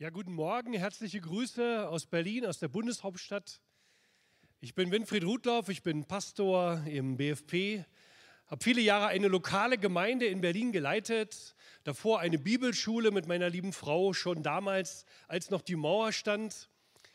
[0.00, 3.60] Ja, guten Morgen, herzliche Grüße aus Berlin, aus der Bundeshauptstadt.
[4.60, 7.84] Ich bin Winfried Rudloff, ich bin Pastor im BFP,
[8.46, 13.72] habe viele Jahre eine lokale Gemeinde in Berlin geleitet, davor eine Bibelschule mit meiner lieben
[13.72, 16.70] Frau, schon damals, als noch die Mauer stand.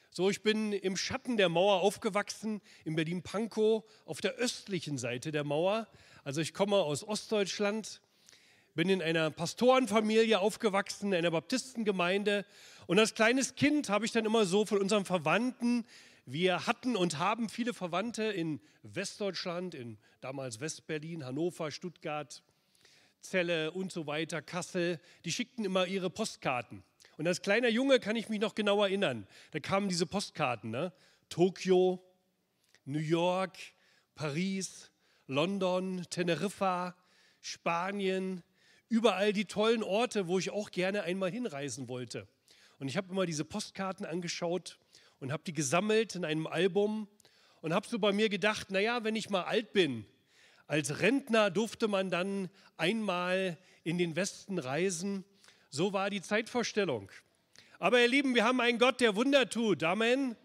[0.09, 5.45] So, ich bin im Schatten der Mauer aufgewachsen, in Berlin-Pankow, auf der östlichen Seite der
[5.45, 5.87] Mauer.
[6.25, 8.01] Also ich komme aus Ostdeutschland,
[8.75, 12.45] bin in einer Pastorenfamilie aufgewachsen, in einer Baptistengemeinde.
[12.87, 15.85] Und als kleines Kind habe ich dann immer so von unseren Verwandten,
[16.25, 22.41] wir hatten und haben viele Verwandte in Westdeutschland, in damals Westberlin, Hannover, Stuttgart,
[23.21, 26.83] Celle und so weiter, Kassel, die schickten immer ihre Postkarten.
[27.17, 30.93] Und als kleiner Junge kann ich mich noch genau erinnern, da kamen diese Postkarten, ne?
[31.29, 32.03] Tokio,
[32.85, 33.57] New York,
[34.15, 34.91] Paris,
[35.27, 36.95] London, Teneriffa,
[37.41, 38.43] Spanien,
[38.93, 42.27] überall die tollen Orte, wo ich auch gerne einmal hinreisen wollte.
[42.77, 44.77] Und ich habe immer diese Postkarten angeschaut
[45.19, 47.07] und habe die gesammelt in einem Album
[47.61, 50.05] und habe so bei mir gedacht, naja, wenn ich mal alt bin,
[50.67, 55.25] als Rentner durfte man dann einmal in den Westen reisen.
[55.71, 57.11] So war die Zeitvorstellung.
[57.79, 59.81] Aber ihr Lieben, wir haben einen Gott, der Wunder tut.
[59.81, 60.35] Amen.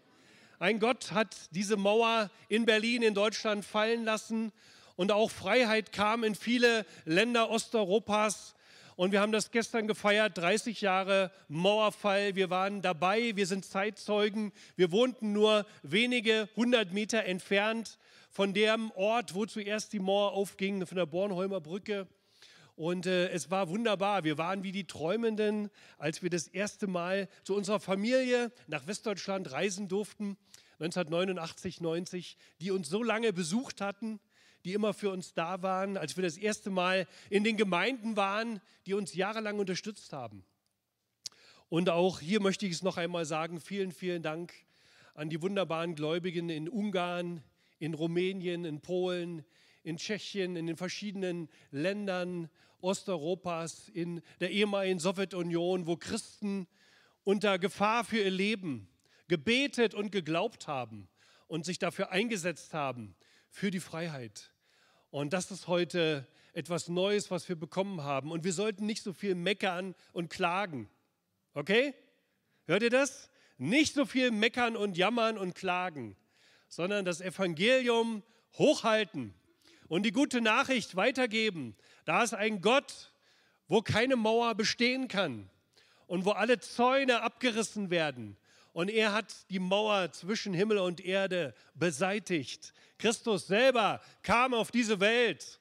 [0.57, 4.51] Ein Gott hat diese Mauer in Berlin, in Deutschland fallen lassen
[4.99, 8.53] und auch Freiheit kam in viele Länder Osteuropas.
[8.97, 12.35] Und wir haben das gestern gefeiert, 30 Jahre Mauerfall.
[12.35, 14.51] Wir waren dabei, wir sind Zeitzeugen.
[14.75, 17.97] Wir wohnten nur wenige hundert Meter entfernt
[18.29, 22.05] von dem Ort, wo zuerst die Mauer aufging, von der Bornholmer Brücke.
[22.75, 24.25] Und äh, es war wunderbar.
[24.25, 29.49] Wir waren wie die Träumenden, als wir das erste Mal zu unserer Familie nach Westdeutschland
[29.53, 30.35] reisen durften,
[30.81, 34.19] 1989, 90, die uns so lange besucht hatten
[34.69, 38.61] die immer für uns da waren, als wir das erste Mal in den Gemeinden waren,
[38.85, 40.45] die uns jahrelang unterstützt haben.
[41.69, 44.53] Und auch hier möchte ich es noch einmal sagen, vielen, vielen Dank
[45.15, 47.43] an die wunderbaren Gläubigen in Ungarn,
[47.79, 49.43] in Rumänien, in Polen,
[49.81, 52.47] in Tschechien, in den verschiedenen Ländern
[52.79, 56.67] Osteuropas, in der ehemaligen Sowjetunion, wo Christen
[57.23, 58.87] unter Gefahr für ihr Leben
[59.27, 61.07] gebetet und geglaubt haben
[61.47, 63.15] und sich dafür eingesetzt haben,
[63.49, 64.51] für die Freiheit.
[65.11, 68.31] Und das ist heute etwas Neues, was wir bekommen haben.
[68.31, 70.89] Und wir sollten nicht so viel meckern und klagen.
[71.53, 71.93] Okay?
[72.65, 73.29] Hört ihr das?
[73.57, 76.15] Nicht so viel meckern und jammern und klagen,
[76.67, 78.23] sondern das Evangelium
[78.57, 79.33] hochhalten
[79.87, 81.75] und die gute Nachricht weitergeben.
[82.05, 83.11] Da ist ein Gott,
[83.67, 85.49] wo keine Mauer bestehen kann
[86.07, 88.37] und wo alle Zäune abgerissen werden
[88.73, 92.73] und er hat die Mauer zwischen Himmel und Erde beseitigt.
[92.97, 95.59] Christus selber kam auf diese Welt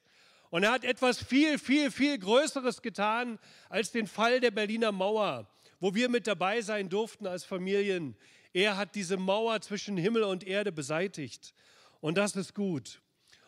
[0.50, 3.38] und er hat etwas viel, viel, viel Größeres getan
[3.68, 5.48] als den Fall der Berliner Mauer,
[5.80, 8.16] wo wir mit dabei sein durften als Familien.
[8.52, 11.54] Er hat diese Mauer zwischen Himmel und Erde beseitigt
[12.00, 13.00] und das ist gut.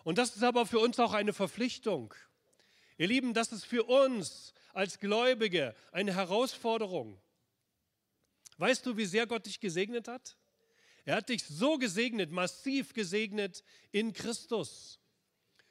[0.04, 2.15] Und das ist aber für uns auch eine Verpflichtung.
[2.97, 7.19] Ihr Lieben, das ist für uns als Gläubige eine Herausforderung.
[8.60, 10.37] Weißt du, wie sehr Gott dich gesegnet hat?
[11.06, 15.00] Er hat dich so gesegnet, massiv gesegnet in Christus,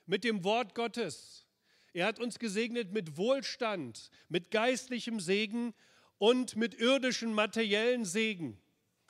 [0.07, 1.45] mit dem Wort Gottes.
[1.93, 5.75] Er hat uns gesegnet mit Wohlstand, mit geistlichem Segen
[6.17, 8.59] und mit irdischen materiellen Segen.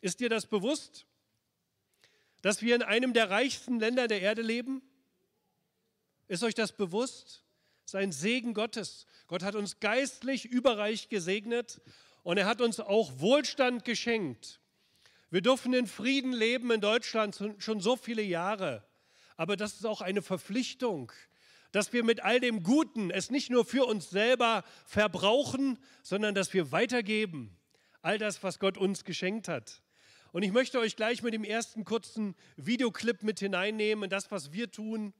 [0.01, 1.05] Ist dir das bewusst?
[2.41, 4.81] Dass wir in einem der reichsten Länder der Erde leben?
[6.27, 7.45] Ist euch das bewusst?
[7.85, 9.05] Sein Segen Gottes.
[9.27, 11.79] Gott hat uns geistlich überreich gesegnet
[12.23, 14.59] und er hat uns auch Wohlstand geschenkt.
[15.29, 18.83] Wir dürfen in Frieden leben in Deutschland schon so viele Jahre.
[19.37, 21.11] Aber das ist auch eine Verpflichtung,
[21.71, 26.53] dass wir mit all dem Guten es nicht nur für uns selber verbrauchen, sondern dass
[26.53, 27.55] wir weitergeben.
[28.01, 29.81] All das, was Gott uns geschenkt hat.
[30.31, 34.51] Und ich möchte euch gleich mit dem ersten kurzen Videoclip mit hineinnehmen in das, was
[34.51, 35.13] wir tun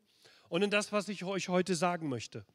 [0.49, 2.45] und in das, was ich euch heute sagen möchte.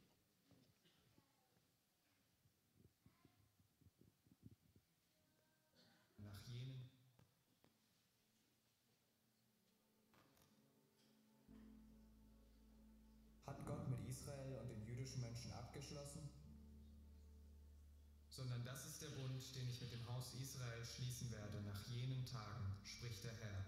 [13.47, 16.31] Hat Gott mit Israel und den jüdischen Menschen abgeschlossen?
[18.31, 22.25] Sondern das ist der Bund, den ich mit dem Haus Israel schließen werde nach jenen
[22.25, 23.61] Tagen, spricht der Herr.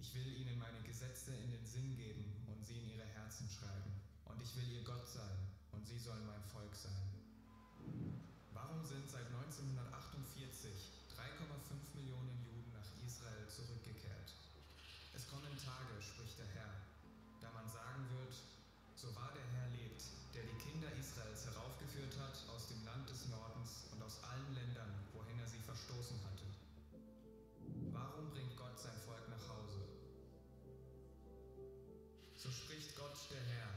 [0.00, 3.92] Ich will ihnen meine Gesetze in den Sinn geben und sie in ihre Herzen schreiben.
[4.24, 7.04] Und ich will ihr Gott sein und sie sollen mein Volk sein.
[8.56, 10.72] Warum sind seit 1948
[11.12, 14.32] 3,5 Millionen Juden nach Israel zurückgekehrt?
[15.12, 16.72] Es kommen Tage, spricht der Herr,
[17.44, 18.40] da man sagen wird,
[18.98, 20.02] so wahr der Herr lebt,
[20.34, 24.90] der die Kinder Israels heraufgeführt hat aus dem Land des Nordens und aus allen Ländern,
[25.14, 26.42] wohin er sie verstoßen hatte.
[27.94, 29.86] Warum bringt Gott sein Volk nach Hause?
[32.34, 33.70] So spricht Gott der Herr,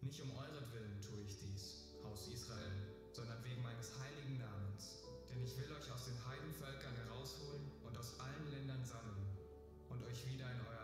[0.00, 2.72] nicht um euretwillen tue ich dies, Haus Israel,
[3.12, 5.04] sondern wegen meines heiligen Namens.
[5.28, 9.36] Denn ich will euch aus den Heidenvölkern herausholen und aus allen Ländern sammeln
[9.92, 10.81] und euch wieder in euer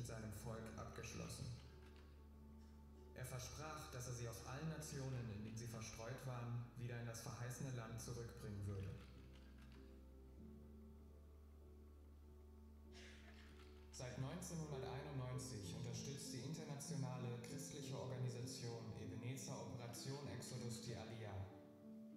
[0.00, 1.44] mit seinem Volk abgeschlossen.
[3.12, 7.04] Er versprach, dass er sie aus allen Nationen, in denen sie verstreut waren, wieder in
[7.04, 8.88] das verheißene Land zurückbringen würde.
[13.92, 21.44] Seit 1991 unterstützt die internationale christliche Organisation Ebenezer Operation Exodus die Aliyah.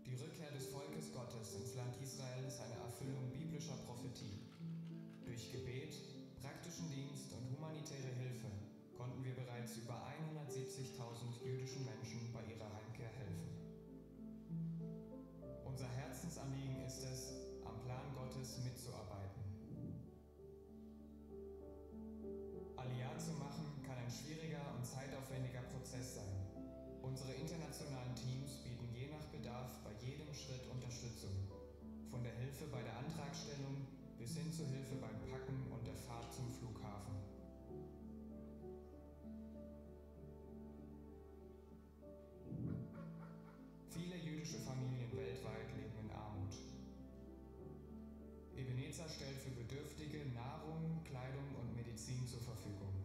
[0.08, 4.40] Die Rückkehr des Volkes Gottes ins Land Israel ist eine Erfüllung biblischer Prophetie.
[5.26, 6.13] Durch Gebet,
[6.44, 8.52] praktischen Dienst und humanitäre Hilfe
[8.98, 13.48] konnten wir bereits über 170.000 jüdischen Menschen bei ihrer Heimkehr helfen.
[15.64, 17.32] Unser Herzensanliegen ist es,
[17.64, 19.40] am Plan Gottes mitzuarbeiten.
[22.76, 26.44] Aliyah zu machen kann ein schwieriger und zeitaufwendiger Prozess sein.
[27.02, 31.48] Unsere internationalen Teams bieten je nach Bedarf bei jedem Schritt Unterstützung.
[32.12, 33.93] Von der Hilfe bei der Antragstellung
[34.24, 37.12] bis hin zur Hilfe beim Packen und der Fahrt zum Flughafen.
[43.90, 46.56] Viele jüdische Familien weltweit leben in Armut.
[48.56, 53.04] Ebenezer stellt für Bedürftige Nahrung, Kleidung und Medizin zur Verfügung.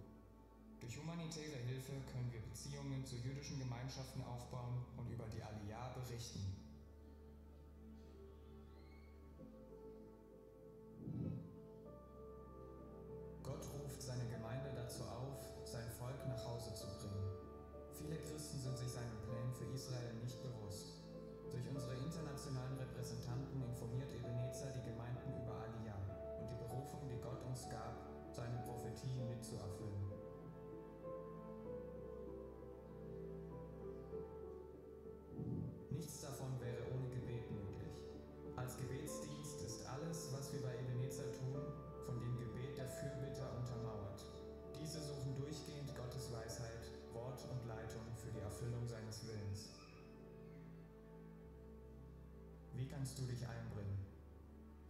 [0.78, 6.67] Durch humanitäre Hilfe können wir Beziehungen zu jüdischen Gemeinschaften aufbauen und über die Aliyah berichten.
[52.98, 53.96] Kannst du dich einbringen?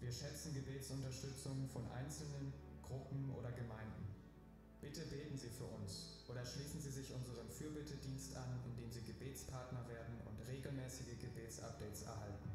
[0.00, 4.08] Wir schätzen Gebetsunterstützung von Einzelnen, Gruppen oder Gemeinden.
[4.80, 9.86] Bitte beten Sie für uns oder schließen Sie sich unserem Fürbittedienst an, indem Sie Gebetspartner
[9.88, 12.48] werden und regelmäßige Gebetsupdates erhalten.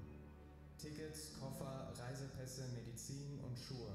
[0.80, 3.94] Tickets, Koffer, Reisepässe, Medizin und Schuhe.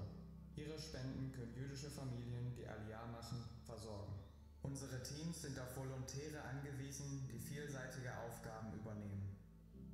[0.55, 4.15] Ihre Spenden können jüdische Familien, die Aliyah machen, versorgen.
[4.63, 9.35] Unsere Teams sind auf Volontäre angewiesen, die vielseitige Aufgaben übernehmen.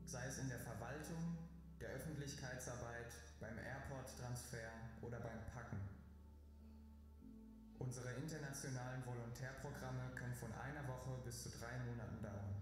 [0.05, 1.38] Sei es in der Verwaltung,
[1.80, 4.70] der Öffentlichkeitsarbeit, beim Airport-Transfer
[5.02, 5.80] oder beim Packen.
[7.78, 12.54] Unsere internationalen Volontärprogramme können von einer Woche bis zu drei Monaten dauern.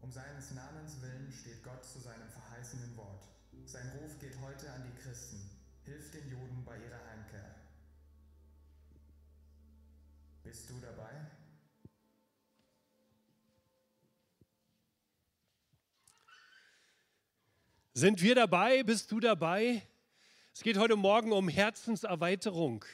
[0.00, 3.28] Um seines Namens willen steht Gott zu seinem verheißenen Wort.
[3.66, 5.50] Sein Ruf geht heute an die Christen.
[5.84, 7.54] Hilf den Juden bei ihrer Heimkehr.
[10.42, 11.12] Bist du dabei?
[17.98, 18.84] Sind wir dabei?
[18.84, 19.82] Bist du dabei?
[20.54, 22.84] Es geht heute Morgen um Herzenserweiterung.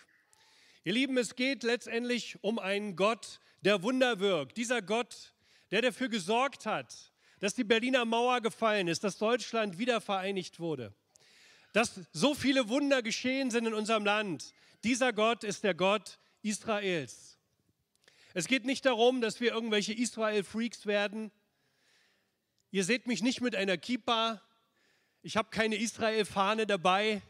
[0.82, 4.56] Ihr Lieben, es geht letztendlich um einen Gott, der Wunder wirkt.
[4.56, 5.34] Dieser Gott,
[5.70, 10.94] der dafür gesorgt hat, dass die Berliner Mauer gefallen ist, dass Deutschland wieder vereinigt wurde,
[11.74, 14.54] dass so viele Wunder geschehen sind in unserem Land.
[14.84, 17.36] Dieser Gott ist der Gott Israels.
[18.32, 21.30] Es geht nicht darum, dass wir irgendwelche Israel-Freaks werden.
[22.70, 24.40] Ihr seht mich nicht mit einer Kippa,
[25.24, 27.22] ich habe keine Israel-Fahne dabei.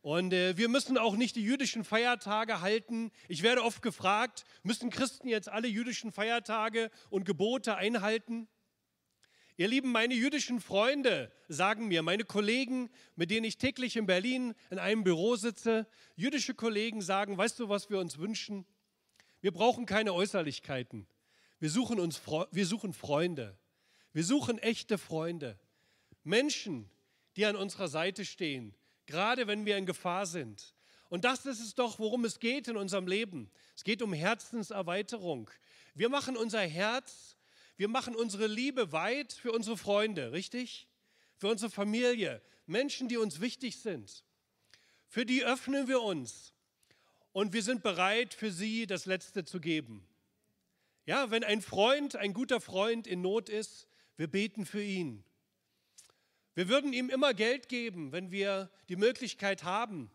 [0.00, 3.12] Und äh, wir müssen auch nicht die jüdischen Feiertage halten.
[3.28, 8.48] Ich werde oft gefragt, müssen Christen jetzt alle jüdischen Feiertage und Gebote einhalten?
[9.58, 14.54] Ihr Lieben, meine jüdischen Freunde sagen mir, meine Kollegen, mit denen ich täglich in Berlin
[14.70, 18.64] in einem Büro sitze, jüdische Kollegen sagen, weißt du, was wir uns wünschen?
[19.42, 21.06] Wir brauchen keine Äußerlichkeiten.
[21.60, 23.58] Wir suchen, uns, wir suchen Freunde.
[24.14, 25.58] Wir suchen echte Freunde.
[26.24, 26.90] Menschen,
[27.36, 28.74] die an unserer Seite stehen,
[29.06, 30.74] gerade wenn wir in Gefahr sind.
[31.08, 33.50] Und das ist es doch, worum es geht in unserem Leben.
[33.76, 35.50] Es geht um Herzenserweiterung.
[35.94, 37.36] Wir machen unser Herz,
[37.76, 40.88] wir machen unsere Liebe weit für unsere Freunde, richtig?
[41.36, 44.24] Für unsere Familie, Menschen, die uns wichtig sind.
[45.06, 46.54] Für die öffnen wir uns
[47.32, 50.06] und wir sind bereit, für sie das Letzte zu geben.
[51.04, 55.24] Ja, wenn ein Freund, ein guter Freund in Not ist, wir beten für ihn.
[56.54, 60.10] Wir würden ihm immer Geld geben, wenn wir die Möglichkeit haben.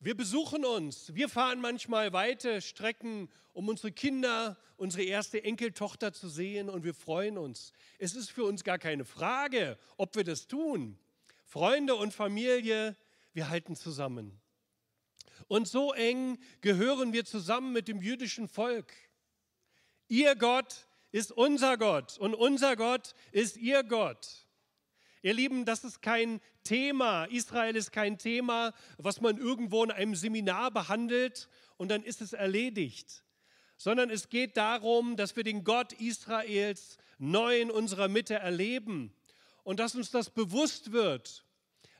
[0.00, 6.28] Wir besuchen uns, wir fahren manchmal weite Strecken, um unsere Kinder, unsere erste Enkeltochter zu
[6.28, 7.72] sehen und wir freuen uns.
[7.98, 10.98] Es ist für uns gar keine Frage, ob wir das tun.
[11.44, 12.96] Freunde und Familie,
[13.32, 14.40] wir halten zusammen.
[15.46, 18.92] Und so eng gehören wir zusammen mit dem jüdischen Volk.
[20.08, 24.41] Ihr Gott ist unser Gott und unser Gott ist ihr Gott.
[25.24, 27.26] Ihr Lieben, das ist kein Thema.
[27.26, 32.32] Israel ist kein Thema, was man irgendwo in einem Seminar behandelt und dann ist es
[32.32, 33.22] erledigt.
[33.76, 39.14] Sondern es geht darum, dass wir den Gott Israels neu in unserer Mitte erleben
[39.62, 41.44] und dass uns das bewusst wird.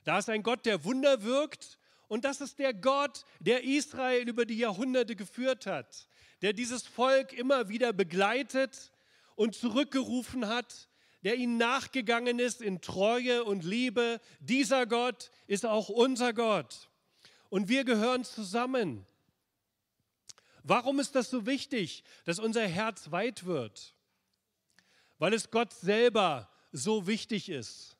[0.03, 4.45] Da ist ein Gott, der Wunder wirkt und das ist der Gott, der Israel über
[4.45, 6.09] die Jahrhunderte geführt hat,
[6.41, 8.91] der dieses Volk immer wieder begleitet
[9.35, 10.89] und zurückgerufen hat
[11.23, 14.19] der ihnen nachgegangen ist in Treue und Liebe.
[14.39, 16.89] Dieser Gott ist auch unser Gott.
[17.49, 19.05] Und wir gehören zusammen.
[20.63, 23.95] Warum ist das so wichtig, dass unser Herz weit wird?
[25.17, 27.97] Weil es Gott selber so wichtig ist.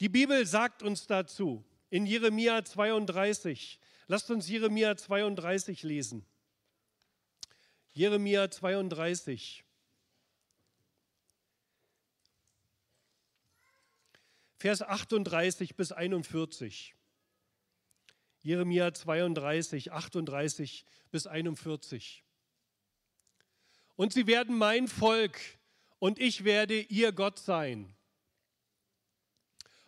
[0.00, 3.78] Die Bibel sagt uns dazu in Jeremia 32.
[4.06, 6.24] Lasst uns Jeremia 32 lesen.
[7.92, 9.64] Jeremia 32.
[14.60, 16.94] Vers 38 bis 41.
[18.42, 22.22] Jeremia 32, 38 bis 41.
[23.96, 25.40] Und sie werden mein Volk
[25.98, 27.96] und ich werde ihr Gott sein.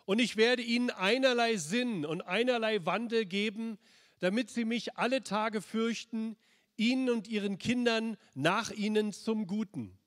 [0.05, 3.77] Und ich werde ihnen einerlei Sinn und einerlei Wandel geben,
[4.21, 6.35] damit sie mich alle Tage fürchten,
[6.77, 9.99] ihnen und ihren Kindern nach ihnen zum Guten.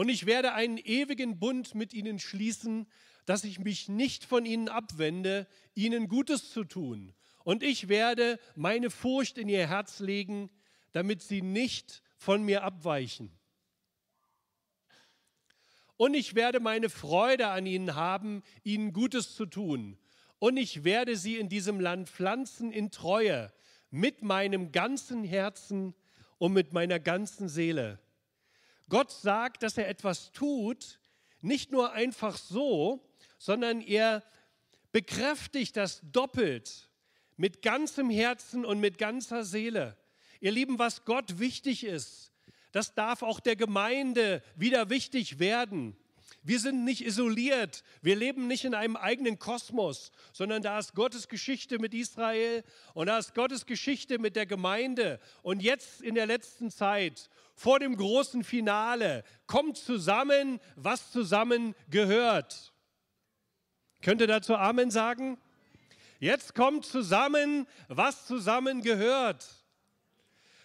[0.00, 2.86] Und ich werde einen ewigen Bund mit ihnen schließen,
[3.26, 7.12] dass ich mich nicht von ihnen abwende, ihnen Gutes zu tun.
[7.44, 10.48] Und ich werde meine Furcht in ihr Herz legen,
[10.92, 13.30] damit sie nicht von mir abweichen.
[15.98, 19.98] Und ich werde meine Freude an ihnen haben, ihnen Gutes zu tun.
[20.38, 23.52] Und ich werde sie in diesem Land pflanzen in Treue,
[23.90, 25.94] mit meinem ganzen Herzen
[26.38, 28.00] und mit meiner ganzen Seele.
[28.90, 31.00] Gott sagt, dass er etwas tut,
[31.40, 34.22] nicht nur einfach so, sondern er
[34.92, 36.90] bekräftigt das doppelt
[37.36, 39.96] mit ganzem Herzen und mit ganzer Seele.
[40.40, 42.32] Ihr Lieben, was Gott wichtig ist,
[42.72, 45.96] das darf auch der Gemeinde wieder wichtig werden.
[46.42, 51.28] Wir sind nicht isoliert, wir leben nicht in einem eigenen Kosmos, sondern da ist Gottes
[51.28, 55.20] Geschichte mit Israel und da ist Gottes Geschichte mit der Gemeinde.
[55.42, 62.72] Und jetzt in der letzten Zeit, vor dem großen Finale, kommt zusammen, was zusammen gehört.
[64.00, 65.36] Könnt ihr dazu Amen sagen?
[66.20, 69.46] Jetzt kommt zusammen, was zusammen gehört.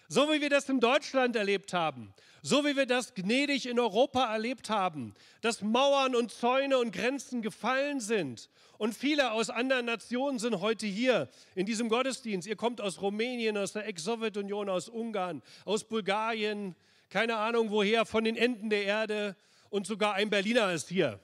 [0.08, 2.14] So wie wir das in Deutschland erlebt haben,
[2.46, 7.42] so wie wir das gnädig in Europa erlebt haben, dass Mauern und Zäune und Grenzen
[7.42, 8.48] gefallen sind.
[8.78, 12.46] Und viele aus anderen Nationen sind heute hier in diesem Gottesdienst.
[12.46, 16.76] Ihr kommt aus Rumänien, aus der Ex-Sowjetunion, aus Ungarn, aus Bulgarien,
[17.10, 19.34] keine Ahnung woher, von den Enden der Erde.
[19.68, 21.18] Und sogar ein Berliner ist hier.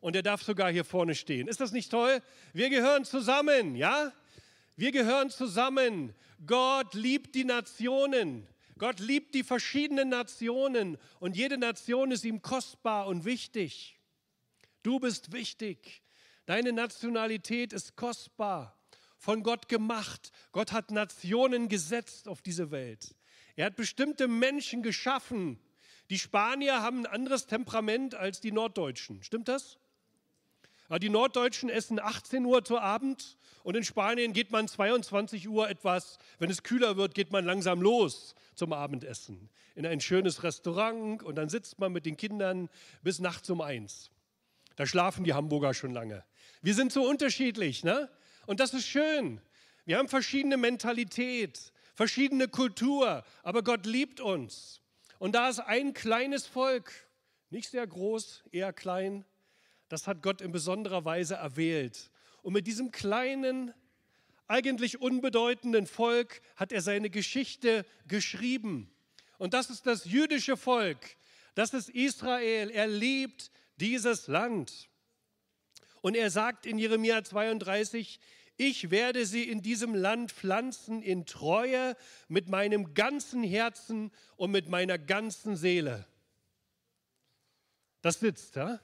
[0.00, 1.48] Und er darf sogar hier vorne stehen.
[1.48, 2.22] Ist das nicht toll?
[2.54, 4.10] Wir gehören zusammen, ja?
[4.76, 6.14] Wir gehören zusammen.
[6.46, 8.48] Gott liebt die Nationen.
[8.82, 14.00] Gott liebt die verschiedenen Nationen und jede Nation ist ihm kostbar und wichtig.
[14.82, 16.02] Du bist wichtig.
[16.46, 18.76] Deine Nationalität ist kostbar,
[19.18, 20.32] von Gott gemacht.
[20.50, 23.14] Gott hat Nationen gesetzt auf diese Welt.
[23.54, 25.60] Er hat bestimmte Menschen geschaffen.
[26.10, 29.22] Die Spanier haben ein anderes Temperament als die Norddeutschen.
[29.22, 29.78] Stimmt das?
[31.00, 36.18] Die Norddeutschen essen 18 Uhr zu Abend und in Spanien geht man 22 Uhr etwas,
[36.38, 41.36] wenn es kühler wird, geht man langsam los zum Abendessen in ein schönes Restaurant und
[41.36, 42.68] dann sitzt man mit den Kindern
[43.02, 44.10] bis nachts um eins.
[44.76, 46.24] Da schlafen die Hamburger schon lange.
[46.62, 48.10] Wir sind so unterschiedlich, ne?
[48.46, 49.40] Und das ist schön.
[49.84, 54.80] Wir haben verschiedene Mentalität, verschiedene Kultur, aber Gott liebt uns.
[55.18, 56.92] Und da ist ein kleines Volk,
[57.50, 59.24] nicht sehr groß, eher klein,
[59.88, 62.10] das hat Gott in besonderer Weise erwählt.
[62.42, 63.72] Und mit diesem kleinen,
[64.48, 68.90] eigentlich unbedeutenden Volk hat er seine Geschichte geschrieben.
[69.38, 71.16] Und das ist das jüdische Volk.
[71.54, 72.70] Das ist Israel.
[72.70, 74.88] Er liebt dieses Land.
[76.00, 78.20] Und er sagt in Jeremia 32,
[78.56, 81.96] ich werde sie in diesem Land pflanzen in Treue
[82.28, 86.06] mit meinem ganzen Herzen und mit meiner ganzen Seele.
[88.02, 88.80] Das sitzt, ja?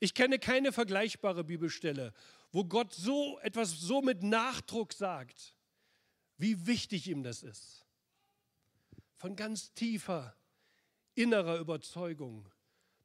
[0.00, 2.12] Ich kenne keine vergleichbare Bibelstelle,
[2.52, 5.54] wo Gott so etwas so mit Nachdruck sagt,
[6.36, 7.86] wie wichtig ihm das ist.
[9.14, 10.36] Von ganz tiefer
[11.14, 12.48] innerer Überzeugung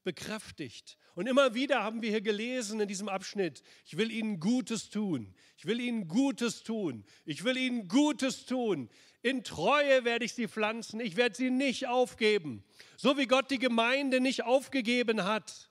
[0.04, 0.98] bekräftigt.
[1.16, 5.36] Und immer wieder haben wir hier gelesen in diesem Abschnitt, ich will ihnen Gutes tun,
[5.58, 8.90] ich will ihnen Gutes tun, ich will ihnen Gutes tun.
[9.22, 12.64] In Treue werde ich sie pflanzen, ich werde sie nicht aufgeben.
[12.96, 15.69] So wie Gott die Gemeinde nicht aufgegeben hat,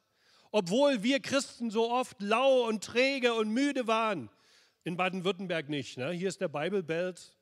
[0.51, 4.31] obwohl wir Christen so oft lau und träge und müde waren.
[4.85, 5.99] In Baden-Württemberg nicht.
[5.99, 6.13] Ne?
[6.13, 7.37] Hier ist der Bible Belt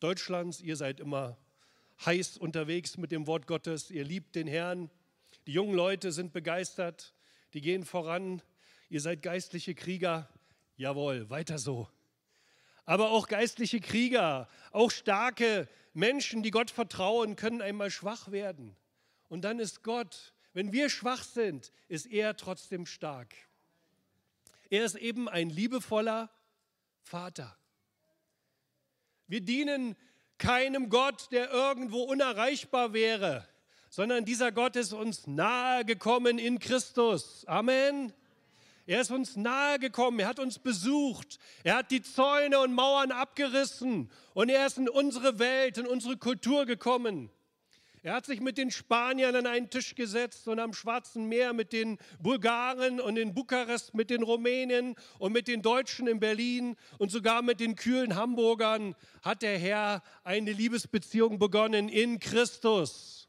[0.00, 1.38] Deutschlands, ihr seid immer
[2.04, 4.90] heiß unterwegs mit dem Wort Gottes, ihr liebt den Herrn.
[5.46, 7.14] Die jungen Leute sind begeistert,
[7.54, 8.42] die gehen voran.
[8.90, 10.28] Ihr seid geistliche Krieger.
[10.76, 11.88] Jawohl, weiter so.
[12.84, 18.76] Aber auch geistliche Krieger, auch starke Menschen, die Gott vertrauen, können einmal schwach werden.
[19.28, 23.34] Und dann ist Gott, wenn wir schwach sind, ist er trotzdem stark.
[24.70, 26.30] Er ist eben ein liebevoller
[27.02, 27.56] Vater.
[29.26, 29.94] Wir dienen
[30.38, 33.46] keinem Gott, der irgendwo unerreichbar wäre
[33.94, 37.44] sondern dieser Gott ist uns nahe gekommen in Christus.
[37.46, 38.12] Amen.
[38.86, 43.12] Er ist uns nahe gekommen, er hat uns besucht, er hat die Zäune und Mauern
[43.12, 47.30] abgerissen und er ist in unsere Welt, in unsere Kultur gekommen.
[48.04, 51.72] Er hat sich mit den Spaniern an einen Tisch gesetzt und am Schwarzen Meer mit
[51.72, 57.10] den Bulgaren und in Bukarest mit den Rumänen und mit den Deutschen in Berlin und
[57.10, 63.26] sogar mit den kühlen Hamburgern hat der Herr eine Liebesbeziehung begonnen in Christus.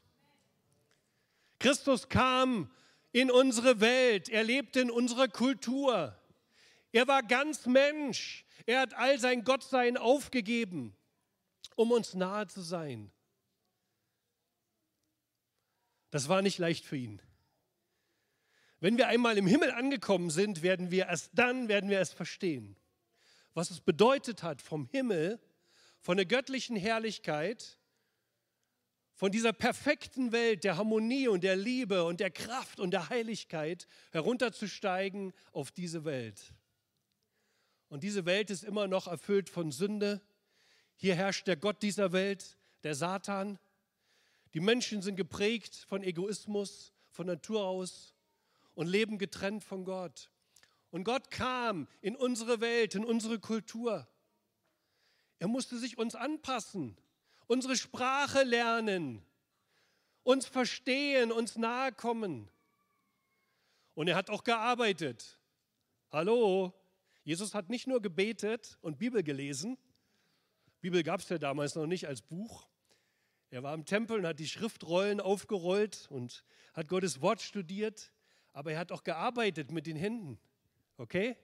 [1.58, 2.70] Christus kam
[3.12, 6.14] in unsere Welt, er lebte in unserer Kultur.
[6.92, 8.44] Er war ganz Mensch.
[8.66, 10.94] Er hat all sein Gottsein aufgegeben,
[11.76, 13.10] um uns nahe zu sein.
[16.10, 17.20] Das war nicht leicht für ihn.
[18.80, 22.76] Wenn wir einmal im Himmel angekommen sind, werden wir erst dann werden wir es verstehen,
[23.54, 25.40] was es bedeutet hat, vom Himmel,
[26.00, 27.78] von der göttlichen Herrlichkeit
[29.16, 33.88] von dieser perfekten Welt der Harmonie und der Liebe und der Kraft und der Heiligkeit
[34.12, 36.52] herunterzusteigen auf diese Welt.
[37.88, 40.20] Und diese Welt ist immer noch erfüllt von Sünde.
[40.96, 43.58] Hier herrscht der Gott dieser Welt, der Satan.
[44.56, 48.14] Die Menschen sind geprägt von Egoismus, von Natur aus
[48.72, 50.30] und leben getrennt von Gott.
[50.88, 54.08] Und Gott kam in unsere Welt, in unsere Kultur.
[55.40, 56.96] Er musste sich uns anpassen
[57.48, 59.22] unsere Sprache lernen,
[60.22, 62.48] uns verstehen, uns nahe kommen.
[63.92, 65.38] Und er hat auch gearbeitet.
[66.10, 66.72] Hallo,
[67.24, 69.76] Jesus hat nicht nur gebetet und Bibel gelesen.
[70.80, 72.66] Bibel gab es ja damals noch nicht als Buch.
[73.50, 78.12] Er war im Tempel und hat die Schriftrollen aufgerollt und hat Gottes Wort studiert.
[78.52, 80.38] Aber er hat auch gearbeitet mit den Händen.
[80.96, 81.36] Okay?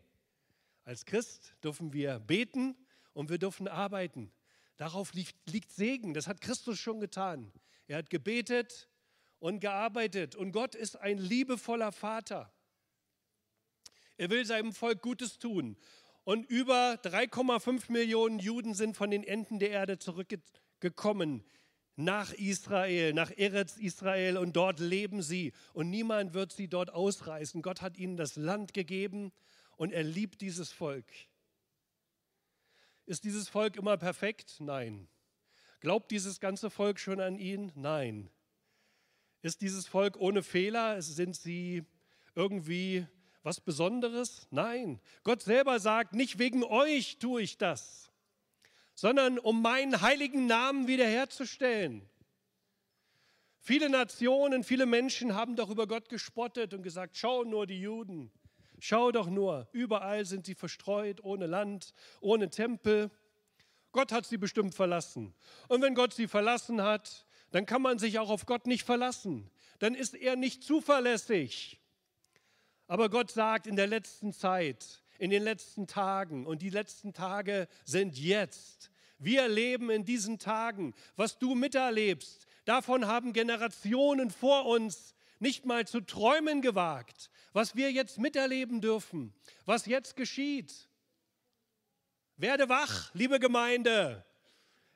[0.84, 2.76] Als Christ dürfen wir beten
[3.12, 4.32] und wir dürfen arbeiten.
[4.76, 6.12] Darauf liegt, liegt Segen.
[6.12, 7.52] Das hat Christus schon getan.
[7.86, 8.88] Er hat gebetet
[9.38, 10.34] und gearbeitet.
[10.34, 12.52] Und Gott ist ein liebevoller Vater.
[14.16, 15.76] Er will seinem Volk Gutes tun.
[16.24, 21.44] Und über 3,5 Millionen Juden sind von den Enden der Erde zurückgekommen
[21.96, 27.62] nach Israel, nach Eretz Israel und dort leben sie und niemand wird sie dort ausreißen.
[27.62, 29.32] Gott hat ihnen das Land gegeben
[29.76, 31.06] und er liebt dieses Volk.
[33.04, 34.56] Ist dieses Volk immer perfekt?
[34.60, 35.08] Nein.
[35.80, 37.72] Glaubt dieses ganze Volk schon an ihn?
[37.74, 38.30] Nein.
[39.42, 41.02] Ist dieses Volk ohne Fehler?
[41.02, 41.84] Sind sie
[42.36, 43.06] irgendwie
[43.42, 44.46] was Besonderes?
[44.50, 45.00] Nein.
[45.24, 48.11] Gott selber sagt, nicht wegen euch tue ich das,
[48.94, 52.08] sondern um meinen heiligen Namen wiederherzustellen.
[53.58, 58.32] Viele Nationen, viele Menschen haben doch über Gott gespottet und gesagt, schau nur die Juden.
[58.80, 63.12] Schau doch nur, überall sind sie verstreut, ohne Land, ohne Tempel.
[63.92, 65.34] Gott hat sie bestimmt verlassen.
[65.68, 69.48] Und wenn Gott sie verlassen hat, dann kann man sich auch auf Gott nicht verlassen.
[69.78, 71.80] Dann ist er nicht zuverlässig.
[72.88, 77.68] Aber Gott sagt in der letzten Zeit, in den letzten Tagen, und die letzten Tage
[77.84, 78.90] sind jetzt.
[79.18, 80.94] Wir leben in diesen Tagen.
[81.16, 87.92] Was du miterlebst, davon haben Generationen vor uns nicht mal zu träumen gewagt was wir
[87.92, 89.32] jetzt miterleben dürfen,
[89.64, 90.88] was jetzt geschieht.
[92.36, 94.24] Werde wach, liebe Gemeinde.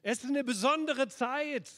[0.02, 1.70] Es ist eine besondere Zeit.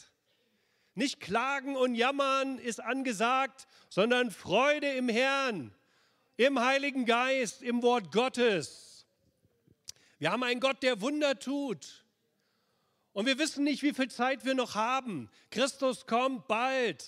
[0.95, 5.75] Nicht klagen und jammern ist angesagt, sondern Freude im Herrn,
[6.39, 9.05] im Heiligen Geist, im Wort Gottes.
[10.19, 12.07] Wir haben einen Gott, der Wunder tut.
[13.13, 15.29] Und wir wissen nicht, wie viel Zeit wir noch haben.
[15.51, 17.05] Christus kommt bald.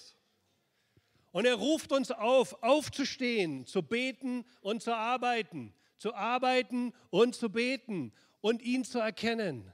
[1.30, 7.50] Und er ruft uns auf, aufzustehen, zu beten und zu arbeiten, zu arbeiten und zu
[7.50, 9.72] beten und ihn zu erkennen.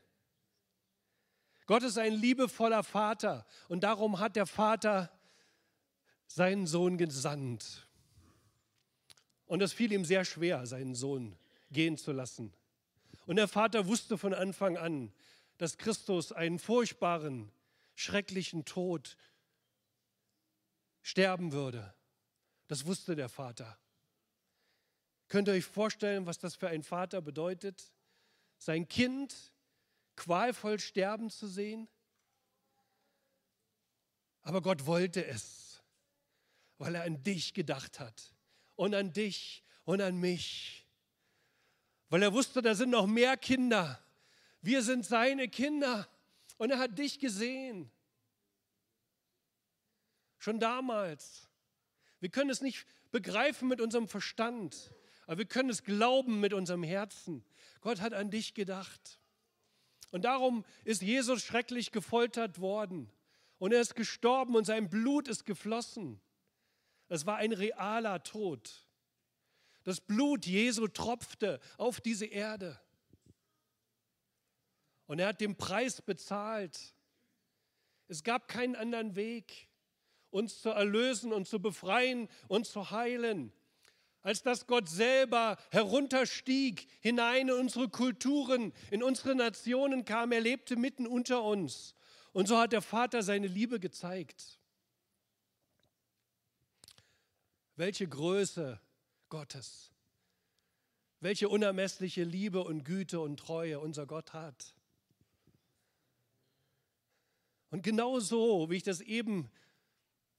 [1.65, 5.11] Gott ist ein liebevoller Vater und darum hat der Vater
[6.27, 7.86] seinen Sohn gesandt.
[9.47, 11.37] Und es fiel ihm sehr schwer, seinen Sohn
[11.71, 12.53] gehen zu lassen.
[13.27, 15.13] Und der Vater wusste von Anfang an,
[15.59, 17.51] dass Christus einen furchtbaren,
[17.95, 19.17] schrecklichen Tod
[21.03, 21.95] sterben würde.
[22.67, 23.79] Das wusste der Vater.
[25.29, 27.93] Könnt ihr euch vorstellen, was das für ein Vater bedeutet,
[28.59, 29.53] sein Kind
[30.17, 31.89] qualvoll sterben zu sehen?
[34.43, 35.83] Aber Gott wollte es,
[36.79, 38.36] weil er an dich gedacht hat
[38.77, 40.87] und an dich und an mich.
[42.09, 44.01] Weil er wusste, da sind noch mehr Kinder.
[44.63, 46.09] Wir sind seine Kinder
[46.59, 47.91] und er hat dich gesehen.
[50.39, 51.49] Schon damals.
[52.21, 54.93] Wir können es nicht begreifen mit unserem Verstand,
[55.27, 57.45] aber wir können es glauben mit unserem Herzen.
[57.81, 59.21] Gott hat an dich gedacht.
[60.11, 63.11] Und darum ist Jesus schrecklich gefoltert worden.
[63.59, 66.21] Und er ist gestorben und sein Blut ist geflossen.
[67.09, 68.87] Es war ein realer Tod.
[69.85, 72.81] Das Blut Jesu tropfte auf diese Erde.
[75.07, 76.95] Und er hat den Preis bezahlt.
[78.09, 79.69] Es gab keinen anderen Weg
[80.31, 83.53] uns zu erlösen und zu befreien und zu heilen,
[84.23, 90.33] als dass Gott selber herunterstieg, hinein in unsere Kulturen, in unsere Nationen kam.
[90.33, 91.95] Er lebte mitten unter uns.
[92.33, 94.59] Und so hat der Vater seine Liebe gezeigt.
[97.77, 98.81] Welche Größe
[99.29, 99.93] Gottes,
[101.21, 104.75] welche unermessliche Liebe und Güte und Treue unser Gott hat.
[107.71, 109.51] Und genau so, wie ich das eben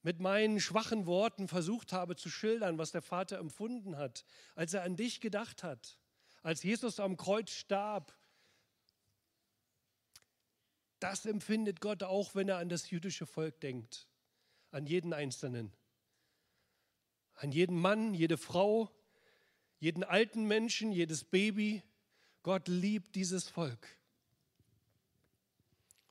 [0.02, 4.84] mit meinen schwachen Worten versucht habe zu schildern, was der Vater empfunden hat, als er
[4.84, 6.00] an dich gedacht hat,
[6.42, 8.16] als Jesus am Kreuz starb.
[11.00, 14.08] Das empfindet Gott auch, wenn er an das jüdische Volk denkt,
[14.72, 15.74] an jeden Einzelnen,
[17.38, 18.92] an jeden Mann, jede Frau,
[19.80, 21.84] jeden alten Menschen, jedes Baby.
[22.44, 23.88] Gott liebt dieses Volk.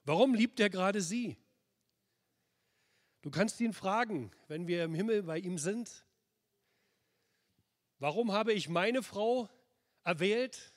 [0.04, 1.36] Warum liebt er gerade sie?
[3.22, 6.04] Du kannst ihn fragen, wenn wir im Himmel bei ihm sind.
[7.98, 9.48] Warum habe ich meine Frau
[10.04, 10.72] erwählt?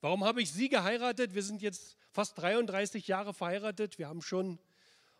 [0.00, 1.34] Warum habe ich sie geheiratet?
[1.34, 3.98] Wir sind jetzt fast 33 Jahre verheiratet.
[3.98, 4.58] Wir haben schon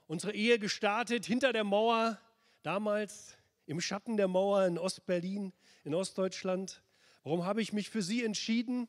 [0.07, 2.19] unsere Ehe gestartet hinter der Mauer,
[2.63, 3.37] damals
[3.73, 6.83] im Schatten der Mauer in Ostberlin, in Ostdeutschland.
[7.25, 8.87] Warum habe ich mich für sie entschieden?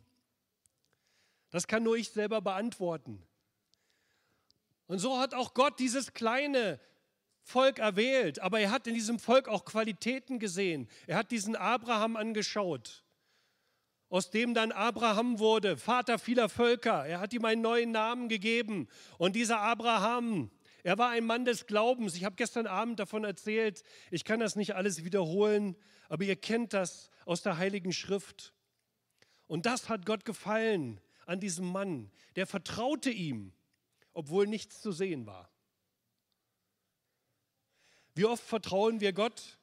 [1.50, 3.24] Das kann nur ich selber beantworten.
[4.88, 6.80] Und so hat auch Gott dieses kleine,
[7.46, 10.88] Volk erwählt, aber er hat in diesem Volk auch Qualitäten gesehen.
[11.08, 13.04] Er hat diesen Abraham angeschaut,
[14.10, 17.06] aus dem dann Abraham wurde, Vater vieler Völker.
[17.06, 18.88] Er hat ihm einen neuen Namen gegeben.
[19.18, 20.52] Und dieser Abraham,
[20.84, 22.16] er war ein Mann des Glaubens.
[22.16, 23.84] Ich habe gestern Abend davon erzählt.
[24.12, 25.78] Ich kann das nicht alles wiederholen,
[26.10, 28.54] aber ihr kennt das aus der Heiligen Schrift.
[29.48, 32.12] Und das hat Gott gefallen an diesem Mann.
[32.36, 33.54] Der vertraute ihm,
[34.12, 35.50] obwohl nichts zu sehen war.
[38.16, 39.58] Wie oft vertrauen wir Gott,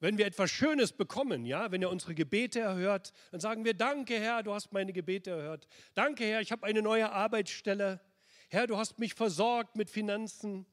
[0.00, 4.18] wenn wir etwas Schönes bekommen, ja, wenn er unsere Gebete erhört, dann sagen wir, danke
[4.20, 5.66] Herr, du hast meine Gebete erhört.
[5.94, 8.00] Danke Herr, ich habe eine neue Arbeitsstelle.
[8.54, 10.64] Herr, du hast mich versorgt mit Finanzen.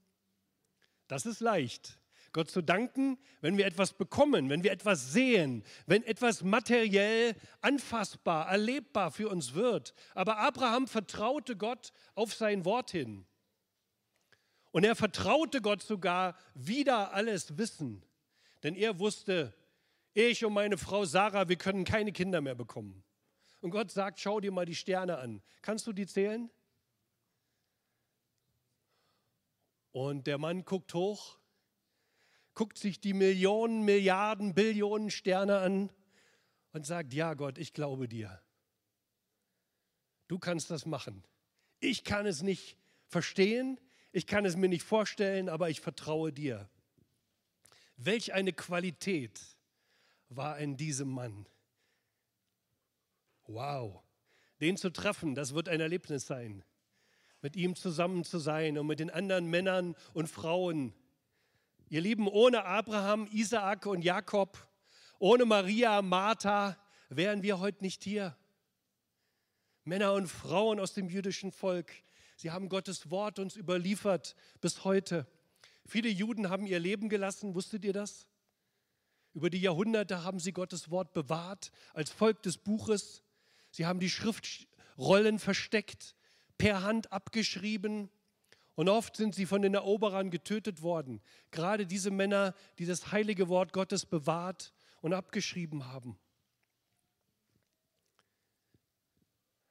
[1.07, 1.99] Das ist leicht.
[2.31, 8.47] Gott zu danken, wenn wir etwas bekommen, wenn wir etwas sehen, wenn etwas materiell anfassbar,
[8.47, 9.95] erlebbar für uns wird.
[10.13, 13.25] Aber Abraham vertraute Gott auf sein Wort hin.
[14.69, 18.05] Und er vertraute Gott sogar wieder alles Wissen.
[18.61, 19.55] Denn er wusste,
[20.13, 23.03] ich und meine Frau Sarah, wir können keine Kinder mehr bekommen.
[23.59, 25.41] Und Gott sagt, schau dir mal die Sterne an.
[25.63, 26.51] Kannst du die zählen?
[29.91, 31.37] Und der Mann guckt hoch,
[32.53, 35.91] guckt sich die Millionen, Milliarden, Billionen Sterne an
[36.71, 38.41] und sagt, ja Gott, ich glaube dir.
[40.27, 41.23] Du kannst das machen.
[41.79, 42.77] Ich kann es nicht
[43.07, 43.79] verstehen,
[44.13, 46.69] ich kann es mir nicht vorstellen, aber ich vertraue dir.
[47.97, 49.39] Welch eine Qualität
[50.29, 51.45] war in diesem Mann.
[53.45, 54.01] Wow.
[54.61, 56.63] Den zu treffen, das wird ein Erlebnis sein.
[57.41, 60.93] Mit ihm zusammen zu sein und mit den anderen Männern und Frauen.
[61.89, 64.67] Ihr Lieben, ohne Abraham, Isaak und Jakob,
[65.19, 66.77] ohne Maria, Martha,
[67.09, 68.35] wären wir heute nicht hier.
[69.83, 71.91] Männer und Frauen aus dem jüdischen Volk,
[72.35, 75.27] sie haben Gottes Wort uns überliefert bis heute.
[75.85, 78.27] Viele Juden haben ihr Leben gelassen, wusstet ihr das?
[79.33, 83.23] Über die Jahrhunderte haben sie Gottes Wort bewahrt als Volk des Buches.
[83.71, 86.15] Sie haben die Schriftrollen versteckt,
[86.61, 88.11] per Hand abgeschrieben
[88.75, 91.19] und oft sind sie von den Eroberern getötet worden.
[91.49, 94.71] Gerade diese Männer, die das heilige Wort Gottes bewahrt
[95.01, 96.19] und abgeschrieben haben.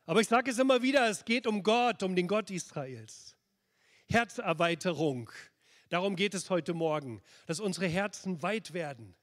[0.05, 3.37] Aber ich sage es immer wieder, es geht um Gott, um den Gott Israels.
[4.09, 5.31] Herzerweiterung.
[5.90, 9.14] Darum geht es heute Morgen, dass unsere Herzen weit werden.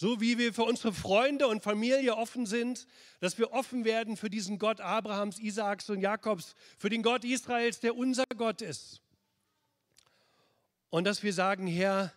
[0.00, 2.86] So wie wir für unsere Freunde und Familie offen sind,
[3.18, 7.80] dass wir offen werden für diesen Gott Abrahams, Isaaks und Jakobs, für den Gott Israels,
[7.80, 9.02] der unser Gott ist.
[10.90, 12.12] Und dass wir sagen, Herr,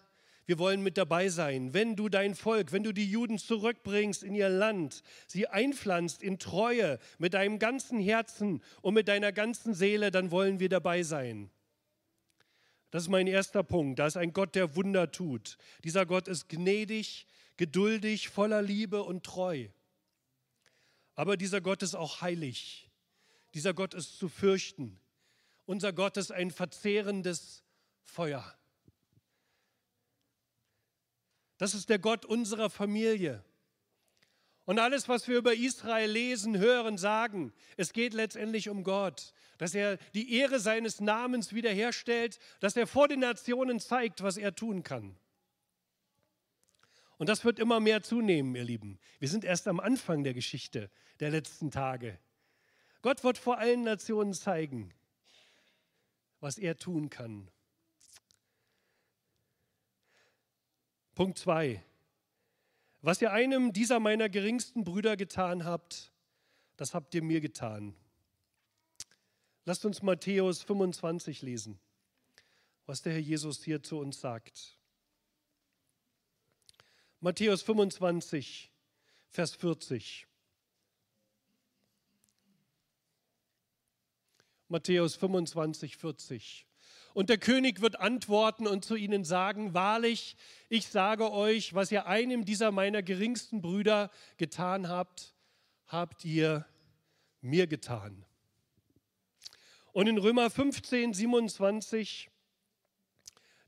[0.46, 1.74] wir wollen mit dabei sein.
[1.74, 6.38] Wenn du dein Volk, wenn du die Juden zurückbringst in ihr Land, sie einpflanzt in
[6.38, 11.50] Treue mit deinem ganzen Herzen und mit deiner ganzen Seele, dann wollen wir dabei sein.
[12.92, 13.98] Das ist mein erster Punkt.
[13.98, 15.58] Da ist ein Gott, der Wunder tut.
[15.84, 17.26] Dieser Gott ist gnädig,
[17.62, 19.68] geduldig, voller Liebe und treu.
[21.14, 22.90] Aber dieser Gott ist auch heilig.
[23.54, 25.00] Dieser Gott ist zu fürchten.
[25.68, 27.62] Unser Gott ist ein verzehrendes
[28.02, 28.58] Feuer.
[31.60, 33.46] Das ist der Gott unserer Familie.
[34.66, 39.76] Und alles, was wir über Israel lesen, hören, sagen, es geht letztendlich um Gott, dass
[39.76, 44.82] er die Ehre seines Namens wiederherstellt, dass er vor den Nationen zeigt, was er tun
[44.82, 45.16] kann.
[47.22, 48.98] Und das wird immer mehr zunehmen, ihr Lieben.
[49.20, 52.18] Wir sind erst am Anfang der Geschichte der letzten Tage.
[53.04, 54.92] Gott wird vor allen Nationen zeigen,
[56.40, 57.48] was er tun kann.
[61.14, 61.84] Punkt 2.
[63.04, 66.12] Was ihr einem dieser meiner geringsten Brüder getan habt,
[66.76, 67.96] das habt ihr mir getan.
[69.66, 71.80] Lasst uns Matthäus 25 lesen,
[72.88, 74.81] was der Herr Jesus hier zu uns sagt.
[77.24, 78.72] Matthäus 25,
[79.30, 80.26] Vers 40.
[84.68, 86.66] Matthäus 25, 40.
[87.14, 90.36] Und der König wird antworten und zu ihnen sagen, wahrlich,
[90.68, 95.36] ich sage euch, was ihr einem dieser meiner geringsten Brüder getan habt,
[95.86, 96.66] habt ihr
[97.40, 98.26] mir getan.
[99.92, 102.32] Und in Römer 15, 27,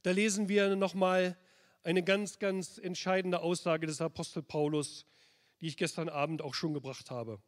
[0.02, 1.38] da lesen wir nochmal
[1.84, 5.06] eine ganz, ganz entscheidende Aussage des Apostel Paulus,
[5.62, 7.42] die ich gestern Abend auch schon gebracht habe.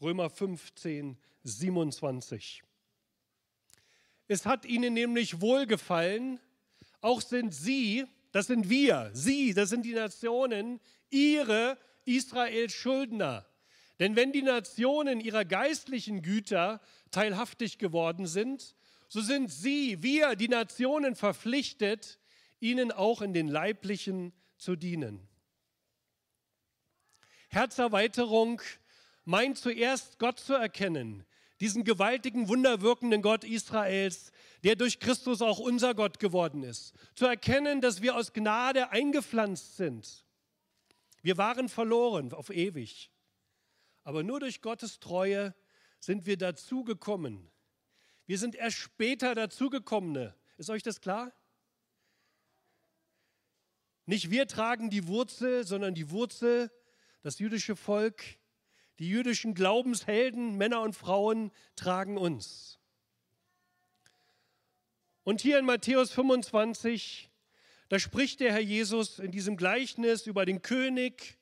[0.00, 2.62] Römer 15, 27.
[4.26, 6.40] Es hat ihnen nämlich wohlgefallen,
[7.00, 13.46] auch sind sie, das sind wir, sie, das sind die Nationen, ihre Israels Schuldner.
[13.98, 18.76] Denn wenn die Nationen ihrer geistlichen Güter teilhaftig geworden sind,
[19.08, 22.17] so sind sie, wir, die Nationen verpflichtet,
[22.60, 25.28] ihnen auch in den leiblichen zu dienen.
[27.48, 28.60] Herzerweiterung
[29.24, 31.24] meint zuerst Gott zu erkennen,
[31.60, 34.32] diesen gewaltigen, wunderwirkenden Gott Israels,
[34.64, 36.94] der durch Christus auch unser Gott geworden ist.
[37.14, 40.24] Zu erkennen, dass wir aus Gnade eingepflanzt sind.
[41.22, 43.10] Wir waren verloren auf ewig.
[44.04, 45.54] Aber nur durch Gottes Treue
[46.00, 47.50] sind wir dazugekommen.
[48.26, 50.34] Wir sind erst später dazugekommene.
[50.56, 51.32] Ist euch das klar?
[54.08, 56.70] Nicht wir tragen die Wurzel, sondern die Wurzel,
[57.20, 58.24] das jüdische Volk,
[58.98, 62.78] die jüdischen Glaubenshelden, Männer und Frauen tragen uns.
[65.24, 67.28] Und hier in Matthäus 25,
[67.90, 71.36] da spricht der Herr Jesus in diesem Gleichnis über den König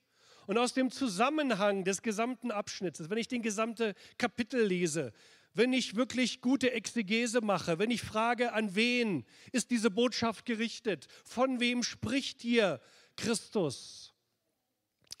[0.45, 5.13] und aus dem Zusammenhang des gesamten Abschnittes, wenn ich den gesamten Kapitel lese,
[5.57, 11.07] wenn ich wirklich gute Exegese mache, wenn ich frage, an wen ist diese Botschaft gerichtet,
[11.25, 12.79] von wem spricht hier
[13.15, 14.13] Christus,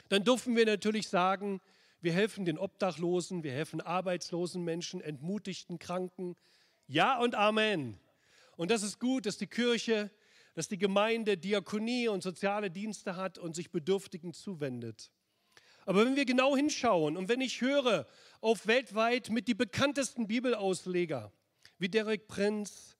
[0.09, 1.59] dann dürfen wir natürlich sagen,
[2.01, 6.35] wir helfen den Obdachlosen, wir helfen arbeitslosen Menschen, entmutigten Kranken.
[6.85, 7.99] Ja und Amen.
[8.57, 10.11] Und das ist gut, dass die Kirche,
[10.53, 15.09] dass die Gemeinde Diakonie und soziale Dienste hat und sich Bedürftigen zuwendet.
[15.87, 18.05] Aber wenn wir genau hinschauen und wenn ich höre
[18.41, 21.31] auf weltweit mit die bekanntesten Bibelausleger
[21.79, 22.97] wie Derek Prinz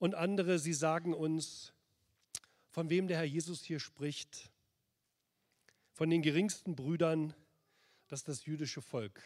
[0.00, 1.72] und andere, sie sagen uns,
[2.70, 4.50] von wem der Herr Jesus hier spricht,
[5.92, 7.36] von den geringsten Brüdern
[8.08, 9.22] das ist das jüdische Volk.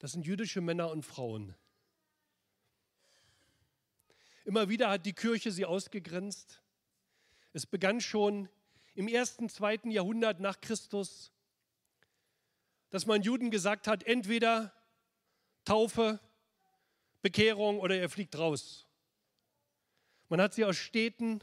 [0.00, 1.54] Das sind jüdische Männer und Frauen.
[4.44, 6.60] Immer wieder hat die Kirche sie ausgegrenzt.
[7.54, 8.50] Es begann schon
[8.94, 11.32] im ersten, zweiten Jahrhundert nach Christus,
[12.90, 14.72] dass man Juden gesagt hat, entweder
[15.64, 16.20] Taufe,
[17.22, 18.86] Bekehrung oder er fliegt raus.
[20.28, 21.40] Man hat sie aus Städten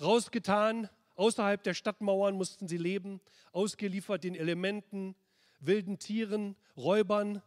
[0.00, 3.20] rausgetan, außerhalb der Stadtmauern mussten sie leben,
[3.52, 5.14] ausgeliefert den Elementen,
[5.60, 7.42] wilden Tieren, Räubern,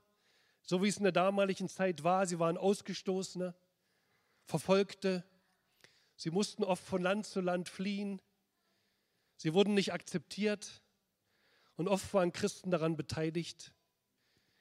[0.62, 2.26] so wie es in der damaligen Zeit war.
[2.26, 3.54] Sie waren Ausgestoßene,
[4.46, 5.24] Verfolgte.
[6.16, 8.22] Sie mussten oft von Land zu Land fliehen.
[9.44, 10.82] Sie wurden nicht akzeptiert.
[11.76, 13.74] Und oft waren Christen daran beteiligt,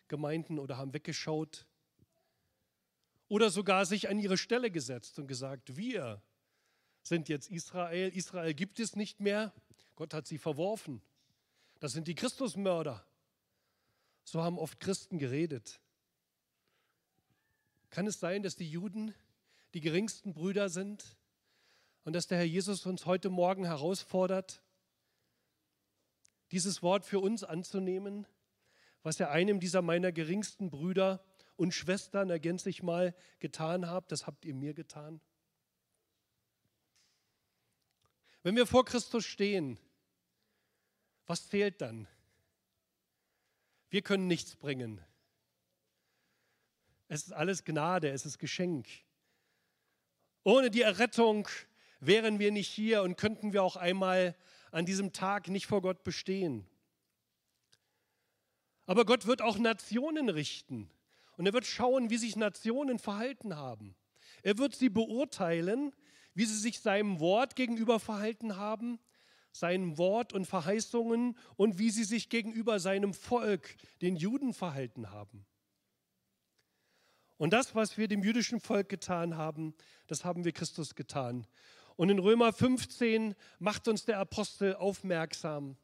[0.08, 1.68] Gemeinden oder haben weggeschaut
[3.28, 6.20] oder sogar sich an ihre Stelle gesetzt und gesagt, wir
[7.00, 9.52] sind jetzt Israel, Israel gibt es nicht mehr,
[9.94, 11.00] Gott hat sie verworfen.
[11.78, 13.06] Das sind die Christusmörder.
[14.24, 15.80] So haben oft Christen geredet.
[17.90, 19.14] Kann es sein, dass die Juden
[19.74, 21.16] die geringsten Brüder sind
[22.02, 24.60] und dass der Herr Jesus uns heute Morgen herausfordert,
[26.52, 28.26] dieses Wort für uns anzunehmen,
[29.02, 31.24] was er einem dieser meiner geringsten Brüder
[31.56, 35.20] und Schwestern, ergänze ich mal, getan habt, das habt ihr mir getan?
[38.42, 39.78] Wenn wir vor Christus stehen,
[41.26, 42.06] was zählt dann?
[43.88, 45.00] Wir können nichts bringen.
[47.08, 48.88] Es ist alles Gnade, es ist Geschenk.
[50.44, 51.48] Ohne die Errettung
[52.00, 54.34] wären wir nicht hier und könnten wir auch einmal
[54.72, 56.66] an diesem Tag nicht vor Gott bestehen.
[58.86, 60.90] Aber Gott wird auch Nationen richten
[61.36, 63.94] und er wird schauen, wie sich Nationen verhalten haben.
[64.42, 65.94] Er wird sie beurteilen,
[66.34, 68.98] wie sie sich seinem Wort gegenüber verhalten haben,
[69.52, 75.46] seinem Wort und Verheißungen und wie sie sich gegenüber seinem Volk, den Juden, verhalten haben.
[77.36, 79.74] Und das, was wir dem jüdischen Volk getan haben,
[80.06, 81.46] das haben wir Christus getan.
[81.96, 85.76] Und in Römer 15 macht uns der Apostel aufmerksam,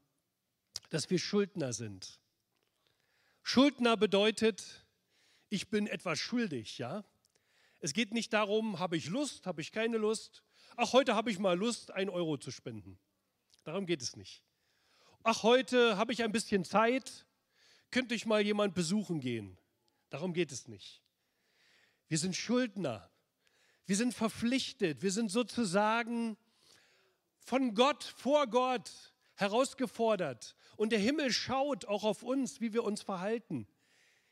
[0.90, 2.18] dass wir Schuldner sind.
[3.42, 4.86] Schuldner bedeutet,
[5.48, 7.04] ich bin etwas schuldig, ja?
[7.80, 10.42] Es geht nicht darum, habe ich Lust, habe ich keine Lust.
[10.76, 12.98] Ach, heute habe ich mal Lust, ein Euro zu spenden.
[13.64, 14.42] Darum geht es nicht.
[15.22, 17.26] Ach, heute habe ich ein bisschen Zeit,
[17.90, 19.58] könnte ich mal jemand besuchen gehen.
[20.10, 21.02] Darum geht es nicht.
[22.08, 23.10] Wir sind Schuldner.
[23.88, 25.00] Wir sind verpflichtet.
[25.00, 26.36] Wir sind sozusagen
[27.38, 30.56] von Gott, vor Gott herausgefordert.
[30.76, 33.66] Und der Himmel schaut auch auf uns, wie wir uns verhalten.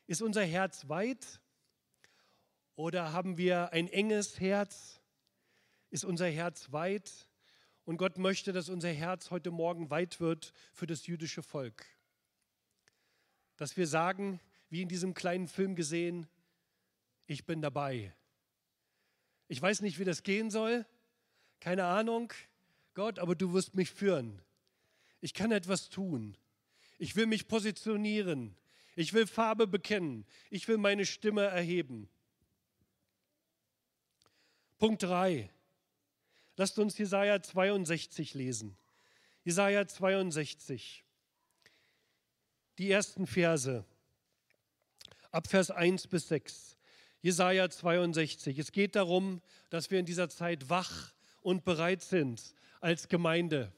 [0.05, 1.41] Ist unser Herz weit
[2.75, 5.01] oder haben wir ein enges Herz?
[5.89, 7.27] Ist unser Herz weit?
[7.83, 11.83] Und Gott möchte, dass unser Herz heute Morgen weit wird für das jüdische Volk.
[13.55, 14.39] Dass wir sagen,
[14.69, 16.27] wie in diesem kleinen Film gesehen,
[17.25, 18.13] ich bin dabei.
[19.47, 20.85] Ich weiß nicht, wie das gehen soll,
[21.59, 22.33] keine Ahnung,
[22.93, 24.41] Gott, aber du wirst mich führen.
[25.21, 26.37] Ich kann etwas tun.
[26.97, 28.55] Ich will mich positionieren.
[28.95, 30.25] Ich will Farbe bekennen.
[30.49, 32.09] Ich will meine Stimme erheben.
[34.77, 35.49] Punkt 3.
[36.55, 38.75] Lasst uns Jesaja 62 lesen.
[39.43, 41.03] Jesaja 62.
[42.77, 43.85] Die ersten Verse.
[45.31, 46.76] Ab Vers 1 bis 6.
[47.21, 48.57] Jesaja 62.
[48.59, 53.71] Es geht darum, dass wir in dieser Zeit wach und bereit sind als Gemeinde.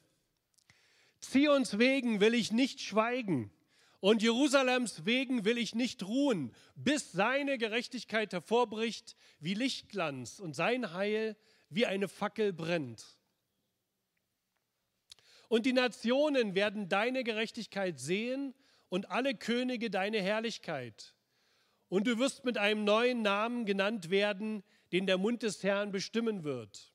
[1.20, 3.52] Zions wegen will ich nicht schweigen
[4.00, 10.94] und Jerusalems wegen will ich nicht ruhen, bis seine Gerechtigkeit hervorbricht wie Lichtglanz und sein
[10.94, 11.36] Heil
[11.70, 13.18] wie eine Fackel brennt.
[15.50, 18.54] Und die Nationen werden deine Gerechtigkeit sehen
[18.88, 21.16] und alle Könige deine Herrlichkeit.
[21.90, 26.44] Und du wirst mit einem neuen Namen genannt werden, den der Mund des Herrn bestimmen
[26.44, 26.94] wird.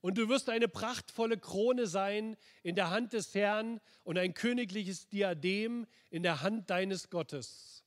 [0.00, 5.08] Und du wirst eine prachtvolle Krone sein in der Hand des Herrn und ein königliches
[5.08, 7.84] Diadem in der Hand deines Gottes.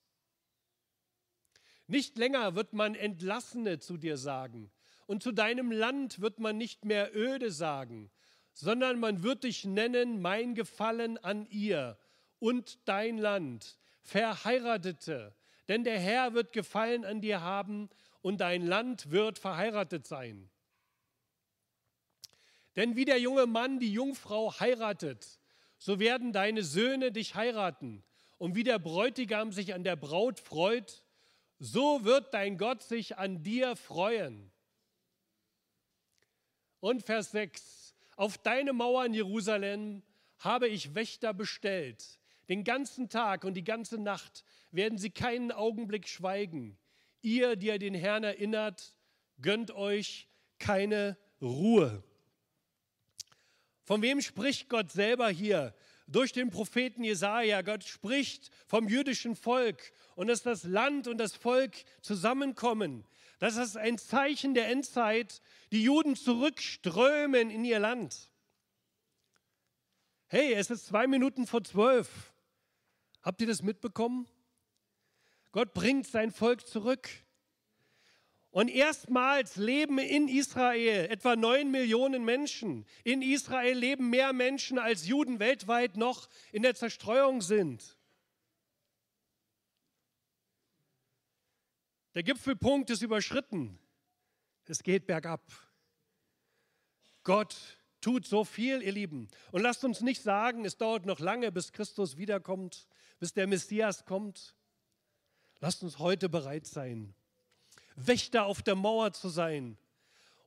[1.88, 4.72] Nicht länger wird man Entlassene zu dir sagen,
[5.05, 8.09] und zu deinem Land wird man nicht mehr öde sagen,
[8.53, 11.97] sondern man wird dich nennen, mein Gefallen an ihr
[12.39, 15.36] und dein Land, Verheiratete,
[15.68, 17.89] denn der Herr wird Gefallen an dir haben
[18.22, 20.49] und dein Land wird verheiratet sein.
[22.76, 25.39] Denn wie der junge Mann die Jungfrau heiratet,
[25.78, 28.03] so werden deine Söhne dich heiraten.
[28.38, 31.03] Und wie der Bräutigam sich an der Braut freut,
[31.59, 34.51] so wird dein Gott sich an dir freuen.
[36.80, 37.95] Und Vers 6.
[38.16, 40.03] Auf deine Mauern, Jerusalem,
[40.39, 42.20] habe ich Wächter bestellt.
[42.49, 46.77] Den ganzen Tag und die ganze Nacht werden sie keinen Augenblick schweigen.
[47.21, 48.95] Ihr, die ihr den Herrn erinnert,
[49.41, 50.27] gönnt euch
[50.59, 52.03] keine Ruhe.
[53.83, 55.73] Von wem spricht Gott selber hier?
[56.07, 57.61] Durch den Propheten Jesaja.
[57.61, 63.05] Gott spricht vom jüdischen Volk und dass das Land und das Volk zusammenkommen.
[63.39, 65.41] Das ist ein Zeichen der Endzeit.
[65.71, 68.29] Die Juden zurückströmen in ihr Land.
[70.27, 72.32] Hey, es ist zwei Minuten vor zwölf.
[73.24, 74.28] Habt ihr das mitbekommen?
[75.53, 77.09] Gott bringt sein Volk zurück.
[78.51, 82.86] Und erstmals leben in Israel etwa neun Millionen Menschen.
[83.03, 87.97] In Israel leben mehr Menschen als Juden weltweit noch in der Zerstreuung sind.
[92.13, 93.80] Der Gipfelpunkt ist überschritten.
[94.65, 95.41] Es geht bergab.
[97.24, 99.28] Gott tut so viel, ihr Lieben.
[99.51, 102.88] Und lasst uns nicht sagen, es dauert noch lange, bis Christus wiederkommt,
[103.20, 104.54] bis der Messias kommt.
[105.60, 107.16] Lasst uns heute bereit sein.
[107.95, 109.78] Wächter auf der Mauer zu sein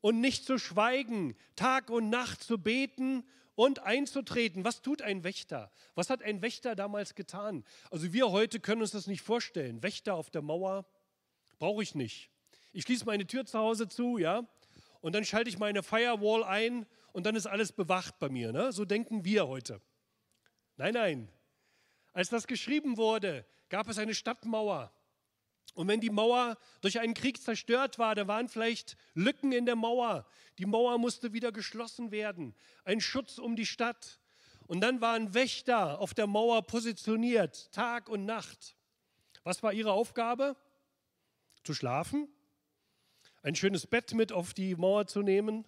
[0.00, 4.64] und nicht zu schweigen, Tag und Nacht zu beten und einzutreten.
[4.64, 5.70] Was tut ein Wächter?
[5.94, 7.64] Was hat ein Wächter damals getan?
[7.90, 9.82] Also wir heute können uns das nicht vorstellen.
[9.82, 10.84] Wächter auf der Mauer
[11.58, 12.30] brauche ich nicht.
[12.72, 14.46] Ich schließe meine Tür zu Hause zu, ja,
[15.00, 16.84] und dann schalte ich meine Firewall ein
[17.16, 18.52] und dann ist alles bewacht bei mir.
[18.52, 18.72] Ne?
[18.72, 19.80] So denken wir heute.
[20.76, 21.32] Nein, nein.
[22.12, 24.92] Als das geschrieben wurde, gab es eine Stadtmauer.
[25.72, 29.76] Und wenn die Mauer durch einen Krieg zerstört war, da waren vielleicht Lücken in der
[29.76, 30.26] Mauer.
[30.58, 32.54] Die Mauer musste wieder geschlossen werden.
[32.84, 34.20] Ein Schutz um die Stadt.
[34.66, 38.76] Und dann waren Wächter auf der Mauer positioniert, Tag und Nacht.
[39.42, 40.54] Was war ihre Aufgabe?
[41.64, 42.28] Zu schlafen,
[43.42, 45.66] ein schönes Bett mit auf die Mauer zu nehmen,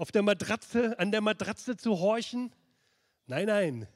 [0.00, 2.54] auf der Matratze, an der Matratze zu horchen.
[3.26, 3.88] Nein, nein.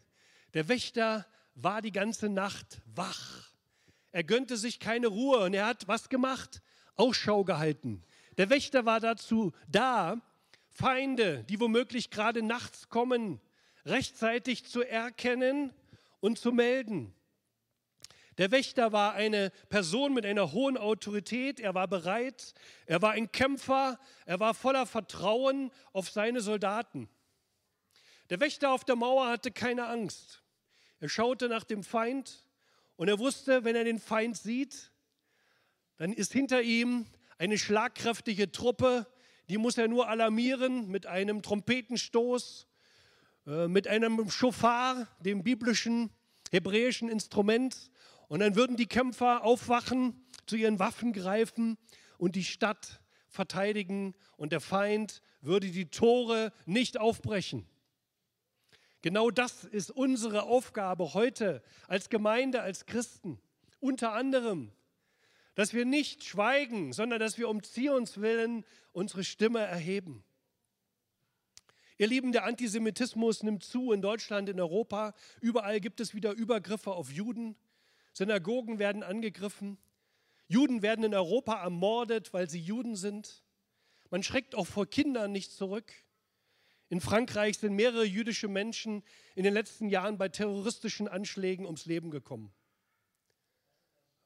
[0.53, 3.55] Der Wächter war die ganze Nacht wach.
[4.13, 6.61] Er gönnte sich keine Ruhe und er hat was gemacht?
[6.97, 8.05] Ausschau gehalten.
[8.37, 10.21] Der Wächter war dazu da,
[10.69, 13.41] Feinde, die womöglich gerade nachts kommen,
[13.87, 15.73] rechtzeitig zu erkennen
[16.21, 17.15] und zu melden.
[18.39, 22.55] Der Wächter war eine Person mit einer hohen Autorität, er war bereit,
[22.87, 27.09] er war ein Kämpfer, er war voller Vertrauen auf seine Soldaten.
[28.31, 30.43] Der Wächter auf der Mauer hatte keine Angst.
[31.01, 32.45] Er schaute nach dem Feind,
[32.97, 34.93] und er wusste, wenn er den Feind sieht,
[35.97, 37.07] dann ist hinter ihm
[37.39, 39.07] eine schlagkräftige Truppe,
[39.49, 42.67] die muss er nur alarmieren mit einem Trompetenstoß,
[43.47, 46.11] äh, mit einem Schofar, dem biblischen
[46.51, 47.91] hebräischen Instrument.
[48.35, 51.79] Und dann würden die Kämpfer aufwachen, zu ihren Waffen greifen
[52.19, 57.65] und die Stadt verteidigen und der Feind würde die Tore nicht aufbrechen.
[59.03, 63.39] Genau das ist unsere Aufgabe heute als Gemeinde, als Christen.
[63.79, 64.73] Unter anderem,
[65.55, 70.25] dass wir nicht schweigen, sondern dass wir um Zions willen unsere Stimme erheben.
[71.99, 75.15] Ihr Lieben, der Antisemitismus nimmt zu in Deutschland, in Europa.
[75.41, 77.55] Überall gibt es wieder Übergriffe auf Juden.
[78.15, 79.77] Synagogen werden angegriffen.
[80.47, 83.43] Juden werden in Europa ermordet, weil sie Juden sind.
[84.11, 85.93] Man schreckt auch vor Kindern nicht zurück.
[86.89, 89.03] In Frankreich sind mehrere jüdische Menschen
[89.35, 92.55] in den letzten Jahren bei terroristischen Anschlägen ums Leben gekommen.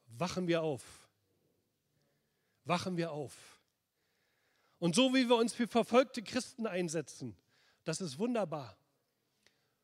[0.07, 1.09] Wachen wir auf.
[2.65, 3.33] Wachen wir auf.
[4.79, 7.35] Und so wie wir uns für verfolgte Christen einsetzen,
[7.85, 8.77] das ist wunderbar.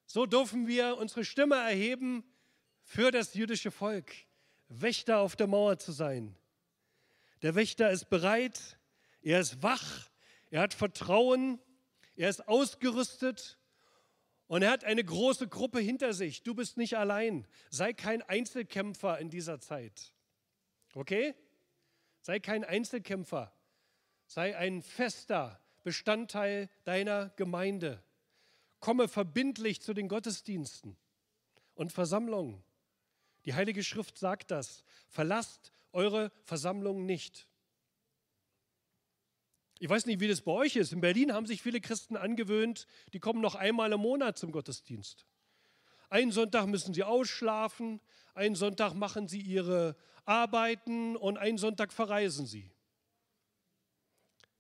[0.06, 2.22] So dürfen wir unsere Stimme erheben
[2.84, 4.12] für das jüdische Volk,
[4.68, 6.36] Wächter auf der Mauer zu sein.
[7.42, 8.78] Der Wächter ist bereit,
[9.20, 10.08] er ist wach,
[10.50, 11.58] er hat Vertrauen
[12.16, 13.58] er ist ausgerüstet
[14.46, 16.42] und er hat eine große Gruppe hinter sich.
[16.42, 17.46] Du bist nicht allein.
[17.70, 20.12] Sei kein Einzelkämpfer in dieser Zeit.
[20.94, 21.34] Okay?
[22.20, 23.52] Sei kein Einzelkämpfer.
[24.26, 28.02] Sei ein fester Bestandteil deiner Gemeinde.
[28.80, 30.96] Komme verbindlich zu den Gottesdiensten
[31.74, 32.62] und Versammlungen.
[33.44, 34.84] Die Heilige Schrift sagt das.
[35.08, 37.46] Verlasst eure Versammlungen nicht.
[39.78, 40.92] Ich weiß nicht, wie das bei euch ist.
[40.92, 45.26] In Berlin haben sich viele Christen angewöhnt, die kommen noch einmal im Monat zum Gottesdienst.
[46.08, 48.00] Einen Sonntag müssen sie ausschlafen,
[48.34, 52.70] einen Sonntag machen sie ihre Arbeiten und einen Sonntag verreisen sie.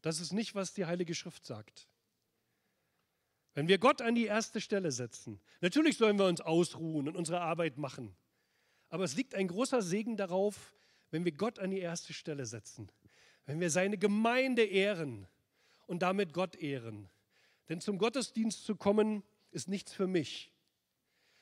[0.02, 1.88] Das ist nicht, was die Heilige Schrift sagt.
[3.54, 7.40] Wenn wir Gott an die erste Stelle setzen, natürlich sollen wir uns ausruhen und unsere
[7.40, 8.14] Arbeit machen.
[8.94, 10.72] Aber es liegt ein großer Segen darauf,
[11.10, 12.88] wenn wir Gott an die erste Stelle setzen
[13.46, 15.26] wenn wir seine Gemeinde ehren
[15.86, 17.08] und damit Gott ehren.
[17.68, 20.50] Denn zum Gottesdienst zu kommen, ist nichts für mich.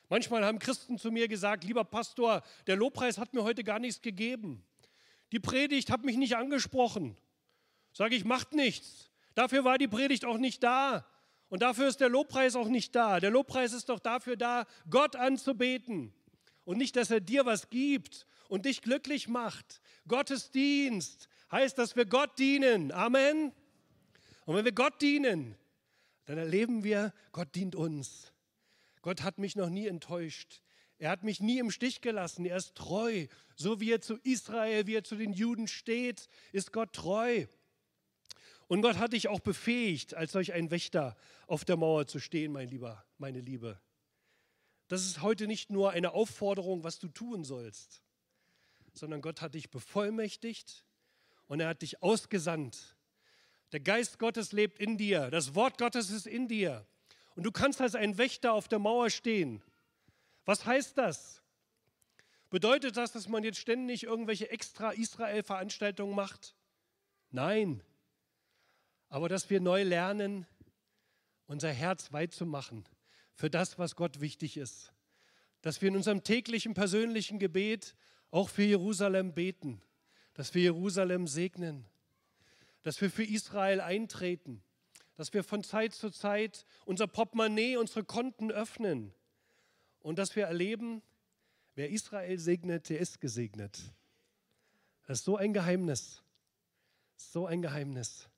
[0.09, 4.01] Manchmal haben Christen zu mir gesagt, lieber Pastor, der Lobpreis hat mir heute gar nichts
[4.01, 4.63] gegeben.
[5.31, 7.17] Die Predigt hat mich nicht angesprochen.
[7.93, 9.09] Sage ich, macht nichts.
[9.33, 11.07] Dafür war die Predigt auch nicht da.
[11.49, 13.19] Und dafür ist der Lobpreis auch nicht da.
[13.19, 16.13] Der Lobpreis ist doch dafür da, Gott anzubeten.
[16.65, 19.81] Und nicht, dass er dir was gibt und dich glücklich macht.
[20.07, 22.91] Gottesdienst heißt, dass wir Gott dienen.
[22.91, 23.51] Amen.
[24.45, 25.55] Und wenn wir Gott dienen,
[26.25, 28.33] dann erleben wir, Gott dient uns.
[29.01, 30.61] Gott hat mich noch nie enttäuscht.
[30.97, 32.45] Er hat mich nie im Stich gelassen.
[32.45, 33.27] Er ist treu.
[33.55, 37.45] So wie er zu Israel, wie er zu den Juden steht, ist Gott treu.
[38.67, 41.15] Und Gott hat dich auch befähigt, als solch ein Wächter
[41.47, 43.79] auf der Mauer zu stehen, mein Lieber, meine Liebe.
[44.93, 48.03] Das ist heute nicht nur eine Aufforderung, was du tun sollst,
[48.93, 50.85] sondern Gott hat dich bevollmächtigt
[51.47, 52.95] und er hat dich ausgesandt.
[53.71, 56.85] Der Geist Gottes lebt in dir, das Wort Gottes ist in dir.
[57.33, 59.63] Und du kannst als ein Wächter auf der Mauer stehen.
[60.45, 61.41] Was heißt das?
[62.51, 66.53] Bedeutet das, dass man jetzt ständig irgendwelche extra Israel-Veranstaltungen macht?
[67.31, 67.81] Nein.
[69.09, 70.45] Aber dass wir neu lernen,
[71.47, 72.85] unser Herz weit zu machen
[73.33, 74.93] für das, was Gott wichtig ist.
[75.61, 77.95] Dass wir in unserem täglichen persönlichen Gebet
[78.31, 79.81] auch für Jerusalem beten,
[80.33, 81.85] dass wir Jerusalem segnen,
[82.81, 84.63] dass wir für Israel eintreten,
[85.15, 89.13] dass wir von Zeit zu Zeit unser Portemonnaie, unsere Konten öffnen
[89.99, 91.01] und dass wir erleben,
[91.75, 93.79] wer Israel segnet, der ist gesegnet.
[95.05, 96.23] Das ist so ein Geheimnis.
[97.15, 98.29] So ein Geheimnis.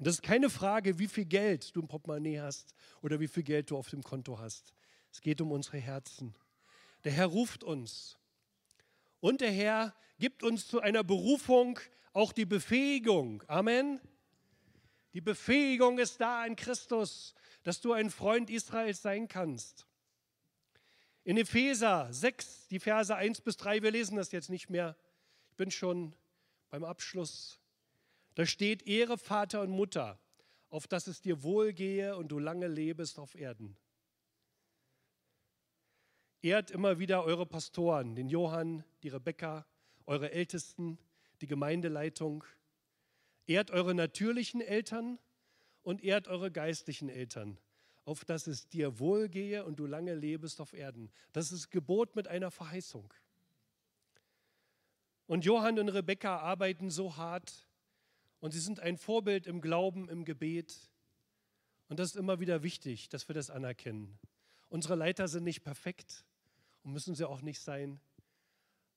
[0.00, 2.72] Und das ist keine Frage, wie viel Geld du im Portemonnaie hast
[3.02, 4.72] oder wie viel Geld du auf dem Konto hast.
[5.12, 6.34] Es geht um unsere Herzen.
[7.04, 8.16] Der Herr ruft uns.
[9.20, 11.78] Und der Herr gibt uns zu einer Berufung
[12.14, 13.42] auch die Befähigung.
[13.46, 14.00] Amen.
[15.12, 19.86] Die Befähigung ist da in Christus, dass du ein Freund Israels sein kannst.
[21.24, 24.96] In Epheser 6, die Verse 1 bis 3, wir lesen das jetzt nicht mehr.
[25.50, 26.16] Ich bin schon
[26.70, 27.59] beim Abschluss.
[28.40, 30.18] Da steht, Ehre Vater und Mutter,
[30.70, 33.76] auf dass es dir wohlgehe und du lange lebest auf Erden.
[36.40, 39.66] Ehrt immer wieder eure Pastoren, den Johann, die Rebecca,
[40.06, 40.98] eure Ältesten,
[41.42, 42.42] die Gemeindeleitung.
[43.46, 45.18] Ehrt eure natürlichen Eltern
[45.82, 47.58] und ehrt eure geistlichen Eltern,
[48.06, 51.12] auf dass es dir wohlgehe und du lange lebest auf Erden.
[51.34, 53.12] Das ist Gebot mit einer Verheißung.
[55.26, 57.66] Und Johann und Rebecca arbeiten so hart,
[58.40, 60.90] und sie sind ein Vorbild im Glauben, im Gebet.
[61.88, 64.18] Und das ist immer wieder wichtig, dass wir das anerkennen.
[64.68, 66.24] Unsere Leiter sind nicht perfekt
[66.82, 68.00] und müssen sie auch nicht sein,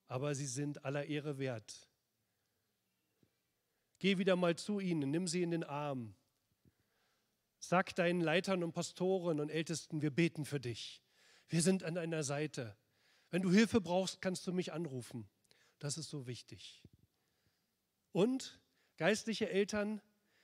[0.08, 1.88] aber sie sind aller Ehre wert.
[4.00, 6.14] Geh wieder mal zu ihnen, nimm sie in den Arm.
[7.60, 11.02] Sag deinen Leitern und Pastoren und Ältesten, wir beten für dich.
[11.48, 12.76] Wir sind an deiner Seite.
[13.30, 15.28] Wenn du Hilfe brauchst, kannst du mich anrufen.
[15.80, 16.84] Das ist so wichtig.
[18.12, 18.60] Und
[18.98, 20.02] Geistliche Eltern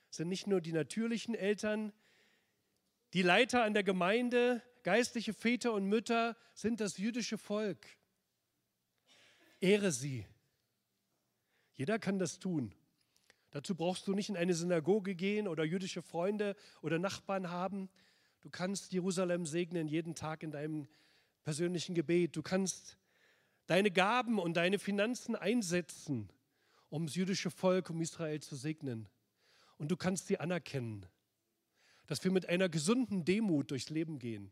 [0.09, 1.93] sind nicht nur die natürlichen Eltern,
[3.13, 7.85] die Leiter an der Gemeinde, geistliche Väter und Mütter sind das jüdische Volk.
[9.59, 10.25] Ehre sie.
[11.75, 12.73] Jeder kann das tun.
[13.51, 17.89] Dazu brauchst du nicht in eine Synagoge gehen oder jüdische Freunde oder Nachbarn haben.
[18.41, 20.87] Du kannst Jerusalem segnen jeden Tag in deinem
[21.43, 22.35] persönlichen Gebet.
[22.35, 22.97] Du kannst
[23.65, 26.29] deine Gaben und deine Finanzen einsetzen
[26.89, 29.07] um das jüdische Volk, um Israel zu segnen.
[29.77, 31.05] Und du kannst sie anerkennen,
[32.07, 34.51] dass wir mit einer gesunden Demut durchs Leben gehen.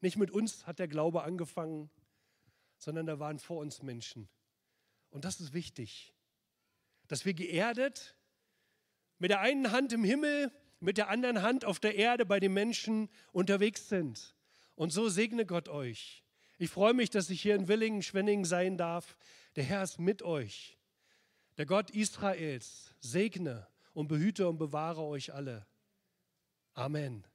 [0.00, 1.90] Nicht mit uns hat der Glaube angefangen,
[2.76, 4.28] sondern da waren vor uns Menschen.
[5.10, 6.14] Und das ist wichtig,
[7.08, 8.16] dass wir geerdet
[9.18, 12.52] mit der einen Hand im Himmel, mit der anderen Hand auf der Erde bei den
[12.52, 14.36] Menschen unterwegs sind.
[14.76, 16.24] Und so segne Gott euch.
[16.58, 19.16] Ich freue mich, dass ich hier in Willingen, Schwenningen sein darf.
[19.56, 20.77] Der Herr ist mit euch.
[21.58, 25.66] Der Gott Israels segne und behüte und bewahre euch alle.
[26.72, 27.26] Amen.